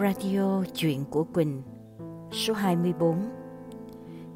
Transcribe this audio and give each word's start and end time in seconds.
Radio 0.00 0.62
Chuyện 0.74 1.04
của 1.10 1.24
Quỳnh, 1.24 1.62
Số 2.32 2.54
24 2.54 3.16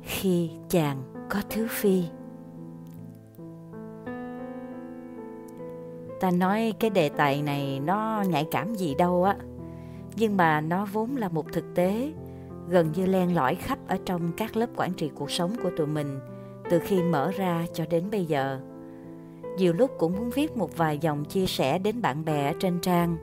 Khi 0.02 0.50
chàng 0.68 1.02
có 1.30 1.40
thứ 1.50 1.66
phi. 1.70 2.04
Ta 6.20 6.30
nói 6.30 6.72
cái 6.80 6.90
đề 6.90 7.08
tài 7.08 7.42
này 7.42 7.80
nó 7.80 8.24
nhạy 8.28 8.46
cảm 8.50 8.74
gì 8.74 8.94
đâu 8.94 9.24
á, 9.24 9.36
Nhưng 10.16 10.36
mà 10.36 10.60
nó 10.60 10.86
vốn 10.92 11.16
là 11.16 11.28
một 11.28 11.52
thực 11.52 11.74
tế, 11.74 12.12
Gần 12.68 12.92
như 12.94 13.06
len 13.06 13.34
lỏi 13.34 13.54
khắp 13.54 13.78
ở 13.88 13.98
trong 14.04 14.32
các 14.36 14.56
lớp 14.56 14.70
quản 14.76 14.92
trị 14.92 15.10
cuộc 15.14 15.30
sống 15.30 15.54
của 15.62 15.70
tụi 15.76 15.86
mình, 15.86 16.20
Từ 16.70 16.78
khi 16.78 17.02
mở 17.02 17.30
ra 17.30 17.66
cho 17.72 17.84
đến 17.90 18.04
bây 18.10 18.24
giờ. 18.24 18.60
Nhiều 19.58 19.72
lúc 19.72 19.90
cũng 19.98 20.12
muốn 20.12 20.30
viết 20.30 20.56
một 20.56 20.76
vài 20.76 20.98
dòng 20.98 21.24
chia 21.24 21.46
sẻ 21.46 21.78
đến 21.78 22.02
bạn 22.02 22.24
bè 22.24 22.52
trên 22.60 22.80
trang 22.80 23.16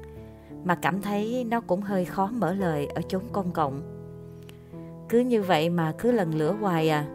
mà 0.67 0.75
cảm 0.75 1.01
thấy 1.01 1.45
nó 1.49 1.61
cũng 1.61 1.81
hơi 1.81 2.05
khó 2.05 2.29
mở 2.33 2.53
lời 2.53 2.87
ở 2.95 3.01
chốn 3.07 3.21
công 3.31 3.51
cộng. 3.51 3.81
Cứ 5.09 5.19
như 5.19 5.41
vậy 5.41 5.69
mà 5.69 5.93
cứ 5.99 6.11
lần 6.11 6.35
lửa 6.35 6.55
hoài 6.61 6.89
à, 6.89 7.05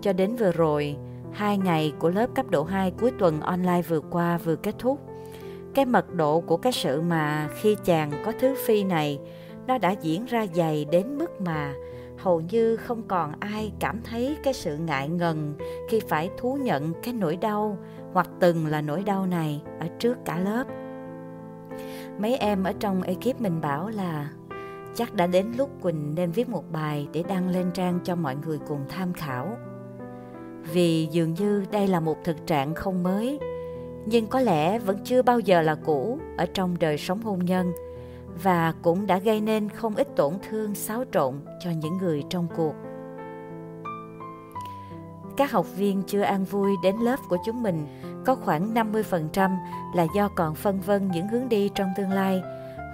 cho 0.00 0.12
đến 0.12 0.36
vừa 0.36 0.52
rồi, 0.52 0.96
hai 1.32 1.58
ngày 1.58 1.92
của 1.98 2.08
lớp 2.08 2.26
cấp 2.34 2.50
độ 2.50 2.64
2 2.64 2.90
cuối 2.90 3.10
tuần 3.18 3.40
online 3.40 3.82
vừa 3.82 4.00
qua 4.00 4.38
vừa 4.38 4.56
kết 4.56 4.74
thúc. 4.78 5.00
Cái 5.74 5.84
mật 5.84 6.14
độ 6.14 6.40
của 6.40 6.56
cái 6.56 6.72
sự 6.72 7.00
mà 7.00 7.48
khi 7.60 7.76
chàng 7.84 8.12
có 8.24 8.32
thứ 8.40 8.54
phi 8.66 8.84
này, 8.84 9.18
nó 9.66 9.78
đã 9.78 9.90
diễn 9.90 10.24
ra 10.24 10.46
dày 10.54 10.84
đến 10.84 11.18
mức 11.18 11.40
mà 11.40 11.74
hầu 12.18 12.40
như 12.40 12.76
không 12.76 13.02
còn 13.08 13.32
ai 13.40 13.72
cảm 13.80 14.00
thấy 14.02 14.36
cái 14.42 14.54
sự 14.54 14.76
ngại 14.76 15.08
ngần 15.08 15.54
khi 15.88 16.00
phải 16.00 16.30
thú 16.38 16.58
nhận 16.62 16.92
cái 17.02 17.14
nỗi 17.14 17.36
đau 17.36 17.78
hoặc 18.12 18.28
từng 18.40 18.66
là 18.66 18.80
nỗi 18.80 19.02
đau 19.02 19.26
này 19.26 19.62
ở 19.80 19.86
trước 19.98 20.18
cả 20.24 20.38
lớp 20.38 20.64
mấy 22.18 22.36
em 22.36 22.64
ở 22.64 22.72
trong 22.80 23.02
ekip 23.02 23.40
mình 23.40 23.60
bảo 23.60 23.88
là 23.88 24.30
chắc 24.94 25.14
đã 25.14 25.26
đến 25.26 25.52
lúc 25.58 25.70
Quỳnh 25.82 26.14
nên 26.14 26.30
viết 26.30 26.48
một 26.48 26.64
bài 26.72 27.08
để 27.12 27.22
đăng 27.28 27.48
lên 27.48 27.70
trang 27.74 27.98
cho 28.04 28.14
mọi 28.14 28.36
người 28.36 28.58
cùng 28.68 28.80
tham 28.88 29.12
khảo. 29.12 29.56
Vì 30.72 31.08
dường 31.10 31.34
như 31.34 31.64
đây 31.70 31.88
là 31.88 32.00
một 32.00 32.16
thực 32.24 32.46
trạng 32.46 32.74
không 32.74 33.02
mới, 33.02 33.38
nhưng 34.06 34.26
có 34.26 34.40
lẽ 34.40 34.78
vẫn 34.78 34.98
chưa 35.04 35.22
bao 35.22 35.40
giờ 35.40 35.62
là 35.62 35.74
cũ 35.74 36.18
ở 36.36 36.46
trong 36.46 36.78
đời 36.78 36.98
sống 36.98 37.22
hôn 37.22 37.44
nhân 37.44 37.72
và 38.42 38.74
cũng 38.82 39.06
đã 39.06 39.18
gây 39.18 39.40
nên 39.40 39.68
không 39.68 39.94
ít 39.94 40.08
tổn 40.16 40.34
thương 40.48 40.74
xáo 40.74 41.04
trộn 41.12 41.34
cho 41.64 41.70
những 41.70 41.98
người 41.98 42.24
trong 42.30 42.46
cuộc. 42.56 42.74
Các 45.36 45.50
học 45.50 45.66
viên 45.76 46.02
chưa 46.02 46.22
an 46.22 46.44
vui 46.44 46.72
đến 46.82 46.96
lớp 46.96 47.16
của 47.28 47.36
chúng 47.46 47.62
mình 47.62 47.86
có 48.26 48.34
khoảng 48.34 48.74
50% 48.74 49.56
là 49.94 50.06
do 50.14 50.28
còn 50.28 50.54
phân 50.54 50.80
vân 50.80 51.08
những 51.08 51.28
hướng 51.28 51.48
đi 51.48 51.70
trong 51.74 51.88
tương 51.96 52.10
lai, 52.10 52.42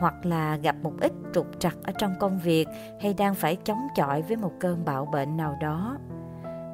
hoặc 0.00 0.26
là 0.26 0.56
gặp 0.56 0.76
một 0.82 0.92
ít 1.00 1.12
trục 1.34 1.46
trặc 1.58 1.76
ở 1.82 1.92
trong 1.98 2.14
công 2.20 2.38
việc 2.38 2.68
hay 3.00 3.14
đang 3.14 3.34
phải 3.34 3.56
chống 3.56 3.88
chọi 3.96 4.22
với 4.22 4.36
một 4.36 4.52
cơn 4.60 4.84
bạo 4.84 5.08
bệnh 5.12 5.36
nào 5.36 5.56
đó. 5.60 5.96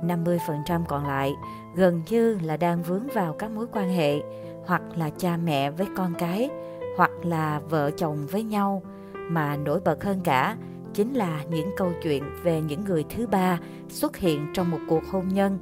50% 0.03 0.84
còn 0.89 1.06
lại 1.06 1.33
gần 1.77 2.03
như 2.09 2.39
là 2.42 2.56
đang 2.56 2.83
vướng 2.83 3.06
vào 3.15 3.33
các 3.33 3.50
mối 3.50 3.67
quan 3.73 3.91
hệ, 3.91 4.20
hoặc 4.67 4.83
là 4.97 5.11
cha 5.19 5.37
mẹ 5.37 5.70
với 5.70 5.87
con 5.97 6.15
cái, 6.19 6.50
hoặc 6.97 7.11
là 7.22 7.61
vợ 7.70 7.91
chồng 7.91 8.27
với 8.31 8.43
nhau 8.43 8.83
mà 9.15 9.56
nổi 9.56 9.81
bật 9.84 10.05
hơn 10.05 10.20
cả 10.25 10.56
chính 10.95 11.15
là 11.15 11.45
những 11.50 11.70
câu 11.77 11.93
chuyện 12.03 12.25
về 12.43 12.61
những 12.61 12.84
người 12.84 13.05
thứ 13.11 13.27
ba 13.27 13.59
xuất 13.89 14.17
hiện 14.17 14.47
trong 14.55 14.70
một 14.70 14.78
cuộc 14.89 15.03
hôn 15.12 15.28
nhân 15.28 15.59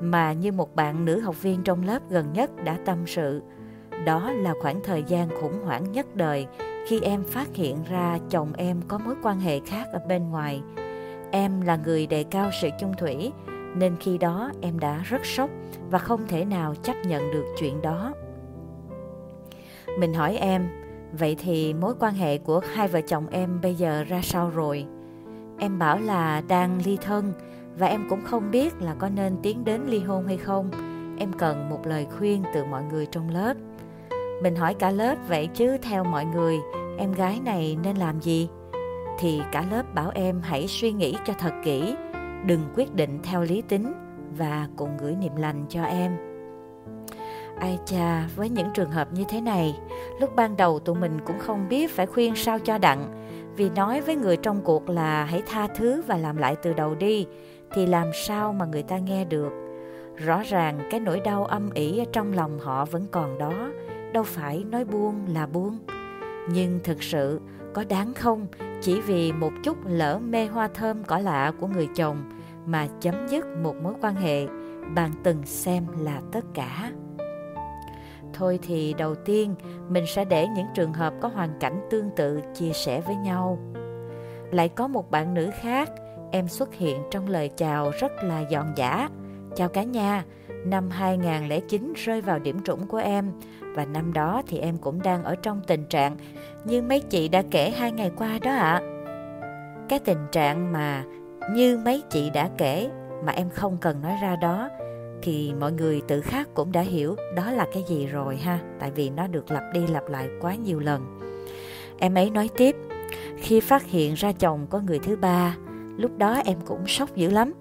mà 0.00 0.32
như 0.32 0.52
một 0.52 0.76
bạn 0.76 1.04
nữ 1.04 1.20
học 1.20 1.42
viên 1.42 1.62
trong 1.62 1.84
lớp 1.84 2.02
gần 2.10 2.32
nhất 2.32 2.50
đã 2.64 2.78
tâm 2.84 2.98
sự. 3.06 3.42
Đó 4.04 4.30
là 4.30 4.54
khoảng 4.62 4.80
thời 4.84 5.02
gian 5.02 5.28
khủng 5.40 5.64
hoảng 5.64 5.92
nhất 5.92 6.16
đời 6.16 6.46
khi 6.88 7.00
em 7.00 7.24
phát 7.24 7.48
hiện 7.54 7.76
ra 7.90 8.18
chồng 8.30 8.52
em 8.56 8.80
có 8.88 8.98
mối 8.98 9.14
quan 9.22 9.40
hệ 9.40 9.60
khác 9.60 9.86
ở 9.92 9.98
bên 10.08 10.30
ngoài. 10.30 10.62
Em 11.30 11.60
là 11.60 11.76
người 11.76 12.06
đề 12.06 12.24
cao 12.24 12.50
sự 12.60 12.68
chung 12.80 12.94
thủy, 12.98 13.32
nên 13.74 13.96
khi 14.00 14.18
đó 14.18 14.50
em 14.60 14.78
đã 14.78 15.02
rất 15.04 15.26
sốc 15.26 15.50
và 15.90 15.98
không 15.98 16.26
thể 16.28 16.44
nào 16.44 16.74
chấp 16.74 16.96
nhận 17.06 17.30
được 17.32 17.44
chuyện 17.58 17.82
đó. 17.82 18.12
Mình 19.98 20.14
hỏi 20.14 20.36
em, 20.36 20.68
vậy 21.12 21.36
thì 21.38 21.74
mối 21.74 21.94
quan 22.00 22.14
hệ 22.14 22.38
của 22.38 22.60
hai 22.74 22.88
vợ 22.88 23.00
chồng 23.00 23.26
em 23.30 23.60
bây 23.60 23.74
giờ 23.74 24.04
ra 24.08 24.20
sao 24.22 24.50
rồi? 24.50 24.86
Em 25.58 25.78
bảo 25.78 25.98
là 25.98 26.42
đang 26.48 26.80
ly 26.84 26.98
thân, 27.02 27.32
và 27.78 27.86
em 27.86 28.06
cũng 28.08 28.24
không 28.24 28.50
biết 28.50 28.82
là 28.82 28.94
có 28.94 29.08
nên 29.08 29.36
tiến 29.42 29.64
đến 29.64 29.80
ly 29.86 30.00
hôn 30.00 30.26
hay 30.26 30.36
không. 30.36 30.70
Em 31.18 31.32
cần 31.32 31.68
một 31.68 31.86
lời 31.86 32.06
khuyên 32.18 32.42
từ 32.54 32.64
mọi 32.64 32.82
người 32.82 33.06
trong 33.06 33.30
lớp. 33.30 33.54
Mình 34.42 34.56
hỏi 34.56 34.74
cả 34.74 34.90
lớp 34.90 35.14
vậy 35.28 35.48
chứ 35.54 35.76
theo 35.82 36.04
mọi 36.04 36.24
người, 36.24 36.58
em 36.98 37.12
gái 37.12 37.40
này 37.44 37.78
nên 37.82 37.96
làm 37.96 38.20
gì? 38.20 38.48
Thì 39.18 39.40
cả 39.52 39.64
lớp 39.70 39.94
bảo 39.94 40.10
em 40.14 40.40
hãy 40.42 40.66
suy 40.68 40.92
nghĩ 40.92 41.16
cho 41.26 41.32
thật 41.38 41.52
kỹ, 41.64 41.94
đừng 42.46 42.60
quyết 42.74 42.94
định 42.94 43.18
theo 43.22 43.42
lý 43.42 43.62
tính 43.62 43.92
và 44.38 44.68
cùng 44.76 44.96
gửi 45.00 45.14
niềm 45.14 45.36
lành 45.36 45.66
cho 45.68 45.82
em. 45.82 46.16
Ai 47.60 47.78
cha, 47.86 48.28
với 48.36 48.48
những 48.48 48.68
trường 48.74 48.90
hợp 48.90 49.12
như 49.12 49.24
thế 49.28 49.40
này, 49.40 49.78
lúc 50.20 50.36
ban 50.36 50.56
đầu 50.56 50.78
tụi 50.78 50.96
mình 50.96 51.18
cũng 51.26 51.38
không 51.38 51.68
biết 51.68 51.90
phải 51.90 52.06
khuyên 52.06 52.36
sao 52.36 52.58
cho 52.58 52.78
đặng, 52.78 53.28
vì 53.56 53.70
nói 53.70 54.00
với 54.00 54.16
người 54.16 54.36
trong 54.36 54.60
cuộc 54.64 54.88
là 54.88 55.24
hãy 55.24 55.42
tha 55.46 55.66
thứ 55.66 56.02
và 56.06 56.16
làm 56.16 56.36
lại 56.36 56.56
từ 56.62 56.72
đầu 56.72 56.94
đi, 56.94 57.26
thì 57.72 57.86
làm 57.86 58.10
sao 58.14 58.52
mà 58.52 58.66
người 58.66 58.82
ta 58.82 58.98
nghe 58.98 59.24
được? 59.24 59.52
Rõ 60.16 60.42
ràng 60.42 60.88
cái 60.90 61.00
nỗi 61.00 61.20
đau 61.20 61.44
âm 61.44 61.70
ỉ 61.74 62.04
trong 62.12 62.32
lòng 62.32 62.58
họ 62.58 62.84
vẫn 62.84 63.06
còn 63.10 63.38
đó, 63.38 63.70
đâu 64.12 64.22
phải 64.22 64.64
nói 64.64 64.84
buông 64.84 65.26
là 65.34 65.46
buông. 65.46 65.78
Nhưng 66.50 66.80
thực 66.84 67.02
sự, 67.02 67.40
có 67.74 67.84
đáng 67.88 68.14
không? 68.14 68.46
Chỉ 68.82 69.00
vì 69.00 69.32
một 69.32 69.52
chút 69.64 69.76
lỡ 69.86 70.18
mê 70.18 70.46
hoa 70.46 70.68
thơm 70.68 71.04
cỏ 71.04 71.18
lạ 71.18 71.52
của 71.60 71.66
người 71.66 71.88
chồng 71.94 72.30
mà 72.66 72.88
chấm 73.00 73.28
dứt 73.28 73.46
một 73.62 73.74
mối 73.82 73.94
quan 74.02 74.14
hệ, 74.14 74.46
bạn 74.94 75.10
từng 75.22 75.42
xem 75.44 75.86
là 76.00 76.20
tất 76.32 76.44
cả. 76.54 76.92
Thôi 78.34 78.58
thì 78.62 78.94
đầu 78.98 79.14
tiên, 79.14 79.54
mình 79.88 80.04
sẽ 80.06 80.24
để 80.24 80.46
những 80.46 80.66
trường 80.74 80.92
hợp 80.92 81.14
có 81.20 81.28
hoàn 81.28 81.50
cảnh 81.60 81.86
tương 81.90 82.10
tự 82.16 82.40
chia 82.54 82.72
sẻ 82.72 83.00
với 83.00 83.16
nhau. 83.16 83.58
Lại 84.50 84.68
có 84.68 84.88
một 84.88 85.10
bạn 85.10 85.34
nữ 85.34 85.50
khác 85.60 85.90
em 86.30 86.48
xuất 86.48 86.74
hiện 86.74 87.02
trong 87.10 87.28
lời 87.28 87.50
chào 87.56 87.90
rất 88.00 88.12
là 88.24 88.44
giòn 88.50 88.66
giả. 88.76 89.08
Chào 89.56 89.68
cả 89.68 89.82
nhà, 89.82 90.24
năm 90.64 90.90
2009 90.90 91.92
rơi 91.96 92.20
vào 92.20 92.38
điểm 92.38 92.62
trũng 92.64 92.86
của 92.86 92.98
em 92.98 93.30
và 93.60 93.84
năm 93.84 94.12
đó 94.12 94.42
thì 94.46 94.58
em 94.58 94.78
cũng 94.78 95.02
đang 95.02 95.24
ở 95.24 95.34
trong 95.42 95.60
tình 95.66 95.84
trạng 95.84 96.16
như 96.64 96.82
mấy 96.82 97.00
chị 97.00 97.28
đã 97.28 97.42
kể 97.50 97.70
hai 97.70 97.92
ngày 97.92 98.10
qua 98.16 98.38
đó 98.42 98.50
ạ. 98.50 98.82
À. 98.82 98.82
Cái 99.88 99.98
tình 99.98 100.26
trạng 100.32 100.72
mà 100.72 101.04
như 101.52 101.78
mấy 101.84 102.02
chị 102.10 102.30
đã 102.30 102.50
kể 102.58 102.90
mà 103.24 103.32
em 103.32 103.50
không 103.50 103.76
cần 103.80 104.02
nói 104.02 104.16
ra 104.22 104.36
đó 104.36 104.68
thì 105.22 105.54
mọi 105.60 105.72
người 105.72 106.02
tự 106.08 106.20
khắc 106.20 106.54
cũng 106.54 106.72
đã 106.72 106.80
hiểu 106.80 107.16
đó 107.36 107.50
là 107.50 107.66
cái 107.72 107.84
gì 107.88 108.06
rồi 108.06 108.36
ha 108.36 108.58
tại 108.78 108.90
vì 108.90 109.10
nó 109.10 109.26
được 109.26 109.50
lặp 109.50 109.62
đi 109.72 109.86
lặp 109.86 110.08
lại 110.08 110.28
quá 110.40 110.54
nhiều 110.54 110.80
lần 110.80 111.20
em 111.98 112.14
ấy 112.14 112.30
nói 112.30 112.48
tiếp 112.56 112.76
khi 113.36 113.60
phát 113.60 113.84
hiện 113.84 114.14
ra 114.14 114.32
chồng 114.32 114.66
có 114.70 114.80
người 114.80 114.98
thứ 114.98 115.16
ba 115.16 115.56
Lúc 115.98 116.18
đó 116.18 116.40
em 116.44 116.58
cũng 116.66 116.86
sốc 116.86 117.16
dữ 117.16 117.30
lắm, 117.30 117.54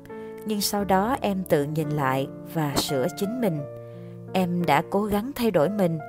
nhưng 0.46 0.62
sau 0.62 0.86
đó 0.86 1.18
em 1.22 1.44
tự 1.44 1.64
nhìn 1.64 1.90
lại 1.90 2.28
và 2.54 2.76
sửa 2.76 3.08
chính 3.18 3.42
mình. 3.42 3.60
Em 4.34 4.66
đã 4.66 4.84
cố 4.90 5.04
gắng 5.04 5.32
thay 5.36 5.52
đổi 5.52 5.70
mình 5.70 6.00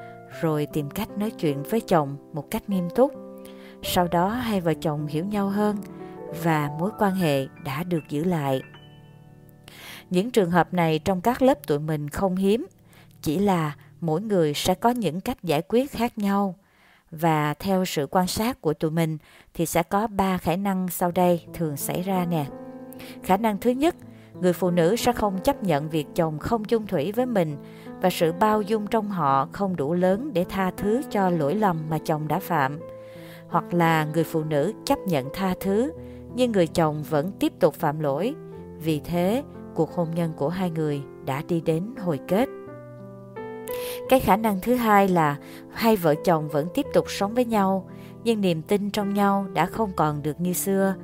rồi 0.41 0.67
tìm 0.73 0.91
cách 0.91 1.09
nói 1.19 1.31
chuyện 1.31 1.63
với 1.63 1.81
chồng 1.81 2.17
một 2.33 2.51
cách 2.51 2.69
nghiêm 2.69 2.89
túc. 2.95 3.13
Sau 3.83 4.09
đó 4.09 4.29
hai 4.29 4.61
vợ 4.61 4.75
chồng 4.75 5.07
hiểu 5.07 5.25
nhau 5.25 5.49
hơn 5.49 5.77
và 6.43 6.71
mối 6.79 6.91
quan 6.99 7.15
hệ 7.15 7.47
đã 7.65 7.83
được 7.83 8.03
giữ 8.09 8.25
lại. 8.25 8.63
Những 10.11 10.31
trường 10.31 10.51
hợp 10.51 10.75
này 10.75 10.99
trong 10.99 11.21
các 11.21 11.43
lớp 11.43 11.67
tụi 11.67 11.79
mình 11.79 12.09
không 12.09 12.37
hiếm, 12.37 12.67
chỉ 13.23 13.39
là 13.39 13.77
mỗi 14.01 14.21
người 14.21 14.55
sẽ 14.55 14.75
có 14.75 14.91
những 14.91 15.21
cách 15.21 15.43
giải 15.43 15.63
quyết 15.69 15.93
khác 15.93 16.19
nhau 16.19 16.55
và 17.11 17.55
theo 17.55 17.85
sự 17.85 18.07
quan 18.11 18.27
sát 18.27 18.61
của 18.61 18.75
tụi 18.75 18.91
mình 18.91 19.19
thì 19.55 19.67
sẽ 19.67 19.83
có 19.83 20.07
ba 20.07 20.39
khả 20.39 20.57
năng 20.57 20.89
sau 20.89 21.11
đây 21.11 21.45
thường 21.55 21.77
xảy 21.77 22.03
ra 22.03 22.27
nè. 22.31 22.47
Khả 23.23 23.37
năng 23.37 23.59
thứ 23.59 23.71
nhất, 23.71 23.97
người 24.41 24.53
phụ 24.53 24.71
nữ 24.71 24.97
sẽ 24.97 25.13
không 25.13 25.39
chấp 25.39 25.63
nhận 25.63 25.91
việc 25.91 26.07
chồng 26.15 26.39
không 26.39 26.65
chung 26.65 26.87
thủy 26.87 27.13
với 27.13 27.27
mình 27.27 27.57
và 28.01 28.11
sự 28.11 28.33
bao 28.33 28.63
dung 28.63 28.87
trong 28.87 29.09
họ 29.09 29.49
không 29.53 29.77
đủ 29.77 29.95
lớn 29.95 30.31
để 30.35 30.45
tha 30.49 30.71
thứ 30.77 31.03
cho 31.11 31.31
lỗi 31.31 31.55
lầm 31.55 31.77
mà 31.91 31.99
chồng 31.99 32.29
đã 32.29 32.39
phạm. 32.39 32.79
Hoặc 33.49 33.75
là 33.75 34.05
người 34.05 34.25
phụ 34.25 34.45
nữ 34.45 34.73
chấp 34.85 34.99
nhận 35.07 35.29
tha 35.35 35.55
thứ 35.61 35.93
nhưng 36.35 36.53
người 36.53 36.67
chồng 36.67 37.03
vẫn 37.03 37.33
tiếp 37.33 37.53
tục 37.61 37.75
phạm 37.75 38.01
lỗi. 38.01 38.35
Vì 38.79 39.01
thế, 39.01 39.43
cuộc 39.75 39.95
hôn 39.95 40.09
nhân 40.15 40.33
của 40.37 40.49
hai 40.49 40.71
người 40.71 41.03
đã 41.27 41.43
đi 41.49 41.61
đến 41.61 41.95
hồi 41.99 42.21
kết. 42.29 42.49
Cái 44.09 44.21
khả 44.21 44.37
năng 44.37 44.61
thứ 44.61 44.75
hai 44.75 45.09
là 45.09 45.37
hai 45.73 45.97
vợ 45.97 46.15
chồng 46.25 46.49
vẫn 46.49 46.69
tiếp 46.75 46.87
tục 46.95 47.11
sống 47.11 47.35
với 47.35 47.45
nhau, 47.45 47.89
nhưng 48.25 48.41
niềm 48.41 48.63
tin 48.63 48.91
trong 48.91 49.15
nhau 49.15 49.47
đã 49.53 49.67
không 49.67 49.93
còn 49.97 50.23
được 50.23 50.41
như 50.41 50.53
xưa. 50.53 50.95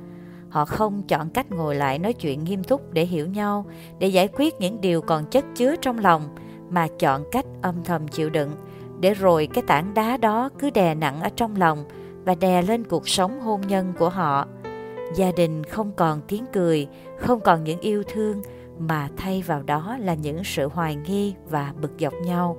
Họ 0.49 0.65
không 0.65 1.03
chọn 1.07 1.29
cách 1.29 1.51
ngồi 1.51 1.75
lại 1.75 1.99
nói 1.99 2.13
chuyện 2.13 2.43
nghiêm 2.43 2.63
túc 2.63 2.93
để 2.93 3.05
hiểu 3.05 3.27
nhau, 3.27 3.65
để 3.99 4.07
giải 4.07 4.27
quyết 4.27 4.53
những 4.59 4.81
điều 4.81 5.01
còn 5.01 5.25
chất 5.25 5.45
chứa 5.55 5.75
trong 5.75 5.99
lòng, 5.99 6.35
mà 6.69 6.87
chọn 6.99 7.23
cách 7.31 7.45
âm 7.61 7.83
thầm 7.83 8.07
chịu 8.07 8.29
đựng, 8.29 8.51
để 8.99 9.13
rồi 9.13 9.47
cái 9.53 9.63
tảng 9.67 9.93
đá 9.93 10.17
đó 10.17 10.49
cứ 10.59 10.69
đè 10.69 10.95
nặng 10.95 11.21
ở 11.21 11.29
trong 11.35 11.55
lòng, 11.55 11.85
và 12.23 12.35
đè 12.35 12.61
lên 12.61 12.83
cuộc 12.83 13.09
sống 13.09 13.39
hôn 13.39 13.61
nhân 13.67 13.93
của 13.99 14.09
họ 14.09 14.47
gia 15.15 15.31
đình 15.31 15.63
không 15.63 15.91
còn 15.95 16.21
tiếng 16.27 16.45
cười 16.53 16.87
không 17.19 17.39
còn 17.39 17.63
những 17.63 17.79
yêu 17.79 18.03
thương 18.03 18.41
mà 18.79 19.09
thay 19.17 19.43
vào 19.47 19.63
đó 19.63 19.97
là 19.99 20.13
những 20.13 20.43
sự 20.43 20.67
hoài 20.67 20.95
nghi 20.95 21.33
và 21.49 21.73
bực 21.81 21.91
dọc 21.99 22.13
nhau 22.25 22.57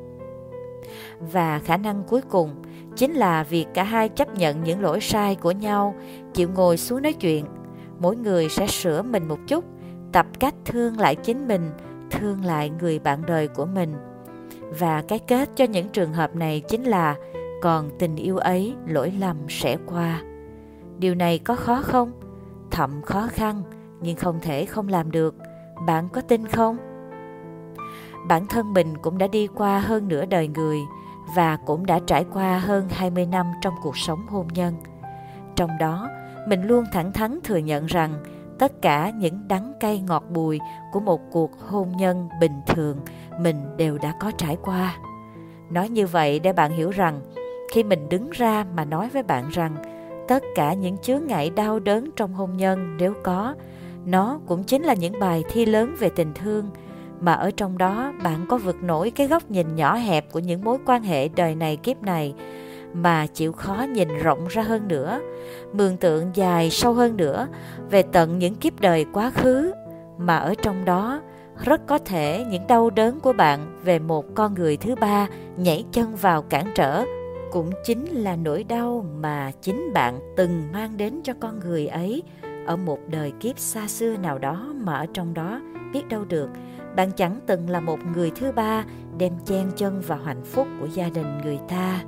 và 1.32 1.58
khả 1.58 1.76
năng 1.76 2.02
cuối 2.04 2.20
cùng 2.20 2.50
chính 2.96 3.12
là 3.12 3.42
việc 3.42 3.66
cả 3.74 3.82
hai 3.82 4.08
chấp 4.08 4.34
nhận 4.34 4.64
những 4.64 4.82
lỗi 4.82 5.00
sai 5.00 5.34
của 5.34 5.50
nhau, 5.50 5.94
chịu 6.34 6.48
ngồi 6.54 6.76
xuống 6.76 7.02
nói 7.02 7.12
chuyện. 7.12 7.44
Mỗi 7.98 8.16
người 8.16 8.48
sẽ 8.48 8.66
sửa 8.66 9.02
mình 9.02 9.28
một 9.28 9.38
chút, 9.46 9.64
tập 10.12 10.26
cách 10.40 10.54
thương 10.64 11.00
lại 11.00 11.14
chính 11.14 11.48
mình, 11.48 11.70
thương 12.10 12.44
lại 12.44 12.70
người 12.70 12.98
bạn 12.98 13.22
đời 13.26 13.48
của 13.48 13.66
mình. 13.66 13.94
Và 14.78 15.02
cái 15.08 15.18
kết 15.18 15.50
cho 15.56 15.64
những 15.64 15.88
trường 15.88 16.12
hợp 16.12 16.36
này 16.36 16.60
chính 16.68 16.84
là 16.84 17.16
còn 17.62 17.90
tình 17.98 18.16
yêu 18.16 18.36
ấy, 18.36 18.74
lỗi 18.86 19.12
lầm 19.20 19.36
sẽ 19.48 19.76
qua. 19.86 20.22
Điều 20.98 21.14
này 21.14 21.38
có 21.38 21.56
khó 21.56 21.82
không? 21.82 22.12
Thậm 22.70 23.02
khó 23.02 23.28
khăn, 23.30 23.62
nhưng 24.00 24.16
không 24.16 24.38
thể 24.42 24.64
không 24.64 24.88
làm 24.88 25.10
được. 25.10 25.34
Bạn 25.86 26.08
có 26.12 26.20
tin 26.20 26.46
không? 26.46 26.85
Bản 28.28 28.46
thân 28.46 28.72
mình 28.72 28.98
cũng 28.98 29.18
đã 29.18 29.26
đi 29.26 29.46
qua 29.46 29.78
hơn 29.80 30.08
nửa 30.08 30.26
đời 30.26 30.48
người 30.48 30.80
và 31.34 31.56
cũng 31.56 31.86
đã 31.86 32.00
trải 32.06 32.24
qua 32.32 32.58
hơn 32.58 32.88
20 32.90 33.26
năm 33.26 33.46
trong 33.62 33.74
cuộc 33.82 33.96
sống 33.96 34.26
hôn 34.28 34.48
nhân. 34.54 34.74
Trong 35.56 35.70
đó, 35.80 36.08
mình 36.48 36.62
luôn 36.62 36.84
thẳng 36.92 37.12
thắn 37.12 37.38
thừa 37.44 37.56
nhận 37.56 37.86
rằng 37.86 38.14
tất 38.58 38.82
cả 38.82 39.10
những 39.10 39.48
đắng 39.48 39.72
cay 39.80 40.00
ngọt 40.00 40.24
bùi 40.30 40.60
của 40.92 41.00
một 41.00 41.20
cuộc 41.30 41.50
hôn 41.68 41.92
nhân 41.96 42.28
bình 42.40 42.60
thường 42.66 42.98
mình 43.40 43.76
đều 43.76 43.98
đã 43.98 44.14
có 44.20 44.30
trải 44.30 44.56
qua. 44.62 44.96
Nói 45.70 45.88
như 45.88 46.06
vậy 46.06 46.40
để 46.40 46.52
bạn 46.52 46.72
hiểu 46.72 46.90
rằng 46.90 47.20
khi 47.72 47.84
mình 47.84 48.08
đứng 48.08 48.30
ra 48.30 48.64
mà 48.74 48.84
nói 48.84 49.08
với 49.08 49.22
bạn 49.22 49.48
rằng 49.48 49.76
tất 50.28 50.42
cả 50.54 50.74
những 50.74 50.98
chướng 50.98 51.26
ngại 51.26 51.50
đau 51.50 51.78
đớn 51.78 52.10
trong 52.16 52.34
hôn 52.34 52.56
nhân 52.56 52.96
nếu 52.98 53.14
có 53.22 53.54
nó 54.04 54.40
cũng 54.46 54.64
chính 54.64 54.82
là 54.82 54.94
những 54.94 55.20
bài 55.20 55.44
thi 55.48 55.66
lớn 55.66 55.94
về 55.98 56.08
tình 56.16 56.32
thương 56.34 56.70
mà 57.20 57.32
ở 57.32 57.50
trong 57.50 57.78
đó, 57.78 58.12
bạn 58.22 58.46
có 58.48 58.58
vượt 58.58 58.82
nổi 58.82 59.10
cái 59.10 59.26
góc 59.26 59.50
nhìn 59.50 59.76
nhỏ 59.76 59.94
hẹp 59.94 60.32
của 60.32 60.38
những 60.38 60.64
mối 60.64 60.78
quan 60.86 61.02
hệ 61.02 61.28
đời 61.28 61.54
này 61.54 61.76
kiếp 61.76 62.02
này, 62.02 62.34
mà 62.92 63.26
chịu 63.26 63.52
khó 63.52 63.86
nhìn 63.90 64.08
rộng 64.08 64.46
ra 64.48 64.62
hơn 64.62 64.88
nữa, 64.88 65.20
mường 65.72 65.96
tượng 65.96 66.30
dài 66.34 66.70
sâu 66.70 66.92
hơn 66.92 67.16
nữa 67.16 67.48
về 67.90 68.02
tận 68.02 68.38
những 68.38 68.54
kiếp 68.54 68.80
đời 68.80 69.06
quá 69.12 69.30
khứ. 69.30 69.72
Mà 70.18 70.36
ở 70.36 70.54
trong 70.62 70.84
đó, 70.84 71.20
rất 71.64 71.86
có 71.86 71.98
thể 71.98 72.44
những 72.50 72.66
đau 72.66 72.90
đớn 72.90 73.20
của 73.20 73.32
bạn 73.32 73.80
về 73.84 73.98
một 73.98 74.24
con 74.34 74.54
người 74.54 74.76
thứ 74.76 74.94
ba 74.94 75.26
nhảy 75.56 75.84
chân 75.92 76.16
vào 76.16 76.42
cản 76.42 76.66
trở 76.74 77.04
cũng 77.52 77.70
chính 77.84 78.06
là 78.06 78.36
nỗi 78.36 78.64
đau 78.64 79.06
mà 79.20 79.50
chính 79.62 79.92
bạn 79.94 80.18
từng 80.36 80.62
mang 80.72 80.96
đến 80.96 81.20
cho 81.24 81.32
con 81.40 81.60
người 81.60 81.86
ấy 81.86 82.22
ở 82.66 82.76
một 82.76 82.98
đời 83.10 83.32
kiếp 83.40 83.58
xa 83.58 83.88
xưa 83.88 84.16
nào 84.16 84.38
đó 84.38 84.74
mà 84.74 84.96
ở 84.96 85.06
trong 85.14 85.34
đó 85.34 85.60
biết 85.92 86.08
đâu 86.08 86.24
được 86.24 86.48
bạn 86.96 87.10
chẳng 87.10 87.40
từng 87.46 87.70
là 87.70 87.80
một 87.80 87.98
người 88.14 88.30
thứ 88.30 88.52
ba 88.52 88.84
đem 89.18 89.32
chen 89.44 89.70
chân 89.76 90.00
vào 90.00 90.18
hạnh 90.24 90.44
phúc 90.44 90.66
của 90.80 90.86
gia 90.86 91.08
đình 91.08 91.38
người 91.44 91.58
ta. 91.68 92.00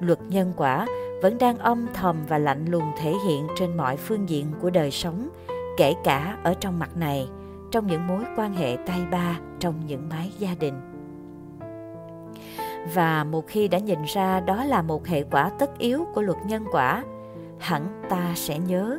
Luật 0.00 0.18
nhân 0.28 0.52
quả 0.56 0.86
vẫn 1.22 1.38
đang 1.38 1.58
âm 1.58 1.86
thầm 1.94 2.16
và 2.28 2.38
lạnh 2.38 2.64
lùng 2.66 2.92
thể 2.98 3.14
hiện 3.26 3.46
trên 3.58 3.76
mọi 3.76 3.96
phương 3.96 4.28
diện 4.28 4.46
của 4.62 4.70
đời 4.70 4.90
sống, 4.90 5.28
kể 5.76 5.94
cả 6.04 6.38
ở 6.42 6.54
trong 6.60 6.78
mặt 6.78 6.96
này, 6.96 7.28
trong 7.70 7.86
những 7.86 8.06
mối 8.06 8.24
quan 8.36 8.54
hệ 8.54 8.76
tay 8.86 9.00
ba, 9.10 9.38
trong 9.58 9.74
những 9.86 10.08
mái 10.08 10.32
gia 10.38 10.54
đình. 10.60 10.74
Và 12.94 13.24
một 13.24 13.46
khi 13.46 13.68
đã 13.68 13.78
nhìn 13.78 13.98
ra 14.06 14.40
đó 14.40 14.64
là 14.64 14.82
một 14.82 15.06
hệ 15.06 15.22
quả 15.22 15.50
tất 15.58 15.78
yếu 15.78 16.04
của 16.14 16.22
luật 16.22 16.38
nhân 16.46 16.64
quả, 16.72 17.04
hẳn 17.58 18.02
ta 18.08 18.32
sẽ 18.34 18.58
nhớ 18.58 18.98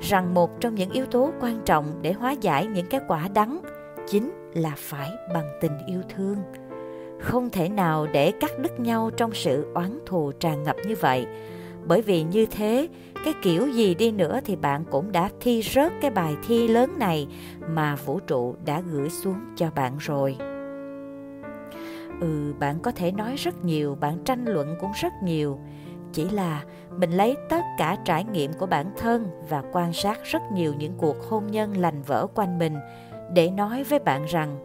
rằng 0.00 0.34
một 0.34 0.60
trong 0.60 0.74
những 0.74 0.90
yếu 0.90 1.06
tố 1.06 1.30
quan 1.40 1.60
trọng 1.64 1.86
để 2.02 2.12
hóa 2.12 2.32
giải 2.32 2.66
những 2.66 2.86
cái 2.86 3.00
quả 3.08 3.28
đắng 3.34 3.60
chính 4.12 4.30
là 4.54 4.72
phải 4.76 5.10
bằng 5.34 5.48
tình 5.60 5.78
yêu 5.86 6.00
thương. 6.16 6.36
Không 7.20 7.50
thể 7.50 7.68
nào 7.68 8.06
để 8.12 8.32
cắt 8.40 8.50
đứt 8.58 8.80
nhau 8.80 9.10
trong 9.16 9.34
sự 9.34 9.66
oán 9.74 9.98
thù 10.06 10.32
tràn 10.32 10.62
ngập 10.62 10.76
như 10.86 10.94
vậy. 11.00 11.26
Bởi 11.84 12.02
vì 12.02 12.22
như 12.22 12.46
thế, 12.46 12.88
cái 13.24 13.34
kiểu 13.42 13.68
gì 13.68 13.94
đi 13.94 14.10
nữa 14.10 14.40
thì 14.44 14.56
bạn 14.56 14.84
cũng 14.90 15.12
đã 15.12 15.30
thi 15.40 15.62
rớt 15.62 15.92
cái 16.00 16.10
bài 16.10 16.34
thi 16.48 16.68
lớn 16.68 16.98
này 16.98 17.28
mà 17.68 17.96
vũ 17.96 18.20
trụ 18.20 18.54
đã 18.64 18.80
gửi 18.80 19.10
xuống 19.10 19.40
cho 19.56 19.70
bạn 19.74 19.92
rồi. 19.98 20.36
Ừ 22.20 22.54
bạn 22.58 22.78
có 22.82 22.90
thể 22.90 23.12
nói 23.12 23.36
rất 23.36 23.64
nhiều, 23.64 23.96
bạn 24.00 24.18
tranh 24.24 24.44
luận 24.44 24.76
cũng 24.80 24.92
rất 25.02 25.12
nhiều. 25.22 25.58
Chỉ 26.12 26.30
là 26.30 26.64
mình 26.96 27.10
lấy 27.10 27.36
tất 27.48 27.62
cả 27.78 27.96
trải 28.04 28.24
nghiệm 28.24 28.52
của 28.52 28.66
bản 28.66 28.86
thân 28.96 29.26
và 29.48 29.62
quan 29.72 29.92
sát 29.92 30.18
rất 30.24 30.42
nhiều 30.52 30.74
những 30.78 30.92
cuộc 30.98 31.16
hôn 31.28 31.46
nhân 31.46 31.76
lành 31.76 32.02
vỡ 32.02 32.26
quanh 32.34 32.58
mình 32.58 32.76
để 33.34 33.50
nói 33.50 33.84
với 33.84 33.98
bạn 33.98 34.24
rằng, 34.24 34.64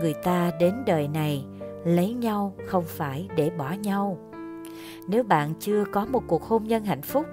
người 0.00 0.14
ta 0.14 0.50
đến 0.60 0.74
đời 0.86 1.08
này 1.08 1.44
lấy 1.84 2.14
nhau 2.14 2.54
không 2.66 2.84
phải 2.86 3.28
để 3.36 3.50
bỏ 3.50 3.72
nhau. 3.82 4.18
Nếu 5.08 5.22
bạn 5.22 5.54
chưa 5.60 5.84
có 5.92 6.06
một 6.06 6.22
cuộc 6.26 6.42
hôn 6.42 6.64
nhân 6.64 6.84
hạnh 6.84 7.02
phúc, 7.02 7.26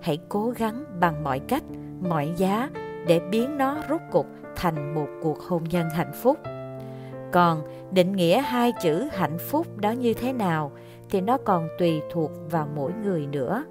hãy 0.00 0.18
cố 0.28 0.50
gắng 0.50 0.84
bằng 1.00 1.24
mọi 1.24 1.38
cách, 1.38 1.62
mọi 2.08 2.32
giá 2.36 2.70
để 3.06 3.20
biến 3.30 3.58
nó 3.58 3.76
rút 3.88 4.00
cục 4.12 4.26
thành 4.56 4.94
một 4.94 5.06
cuộc 5.22 5.40
hôn 5.40 5.64
nhân 5.64 5.90
hạnh 5.90 6.12
phúc. 6.22 6.38
Còn 7.32 7.62
định 7.90 8.12
nghĩa 8.12 8.40
hai 8.40 8.72
chữ 8.82 9.08
hạnh 9.12 9.38
phúc 9.38 9.66
đó 9.78 9.90
như 9.90 10.14
thế 10.14 10.32
nào 10.32 10.72
thì 11.10 11.20
nó 11.20 11.38
còn 11.44 11.68
tùy 11.78 12.00
thuộc 12.12 12.30
vào 12.50 12.68
mỗi 12.76 12.92
người 13.04 13.26
nữa. 13.26 13.64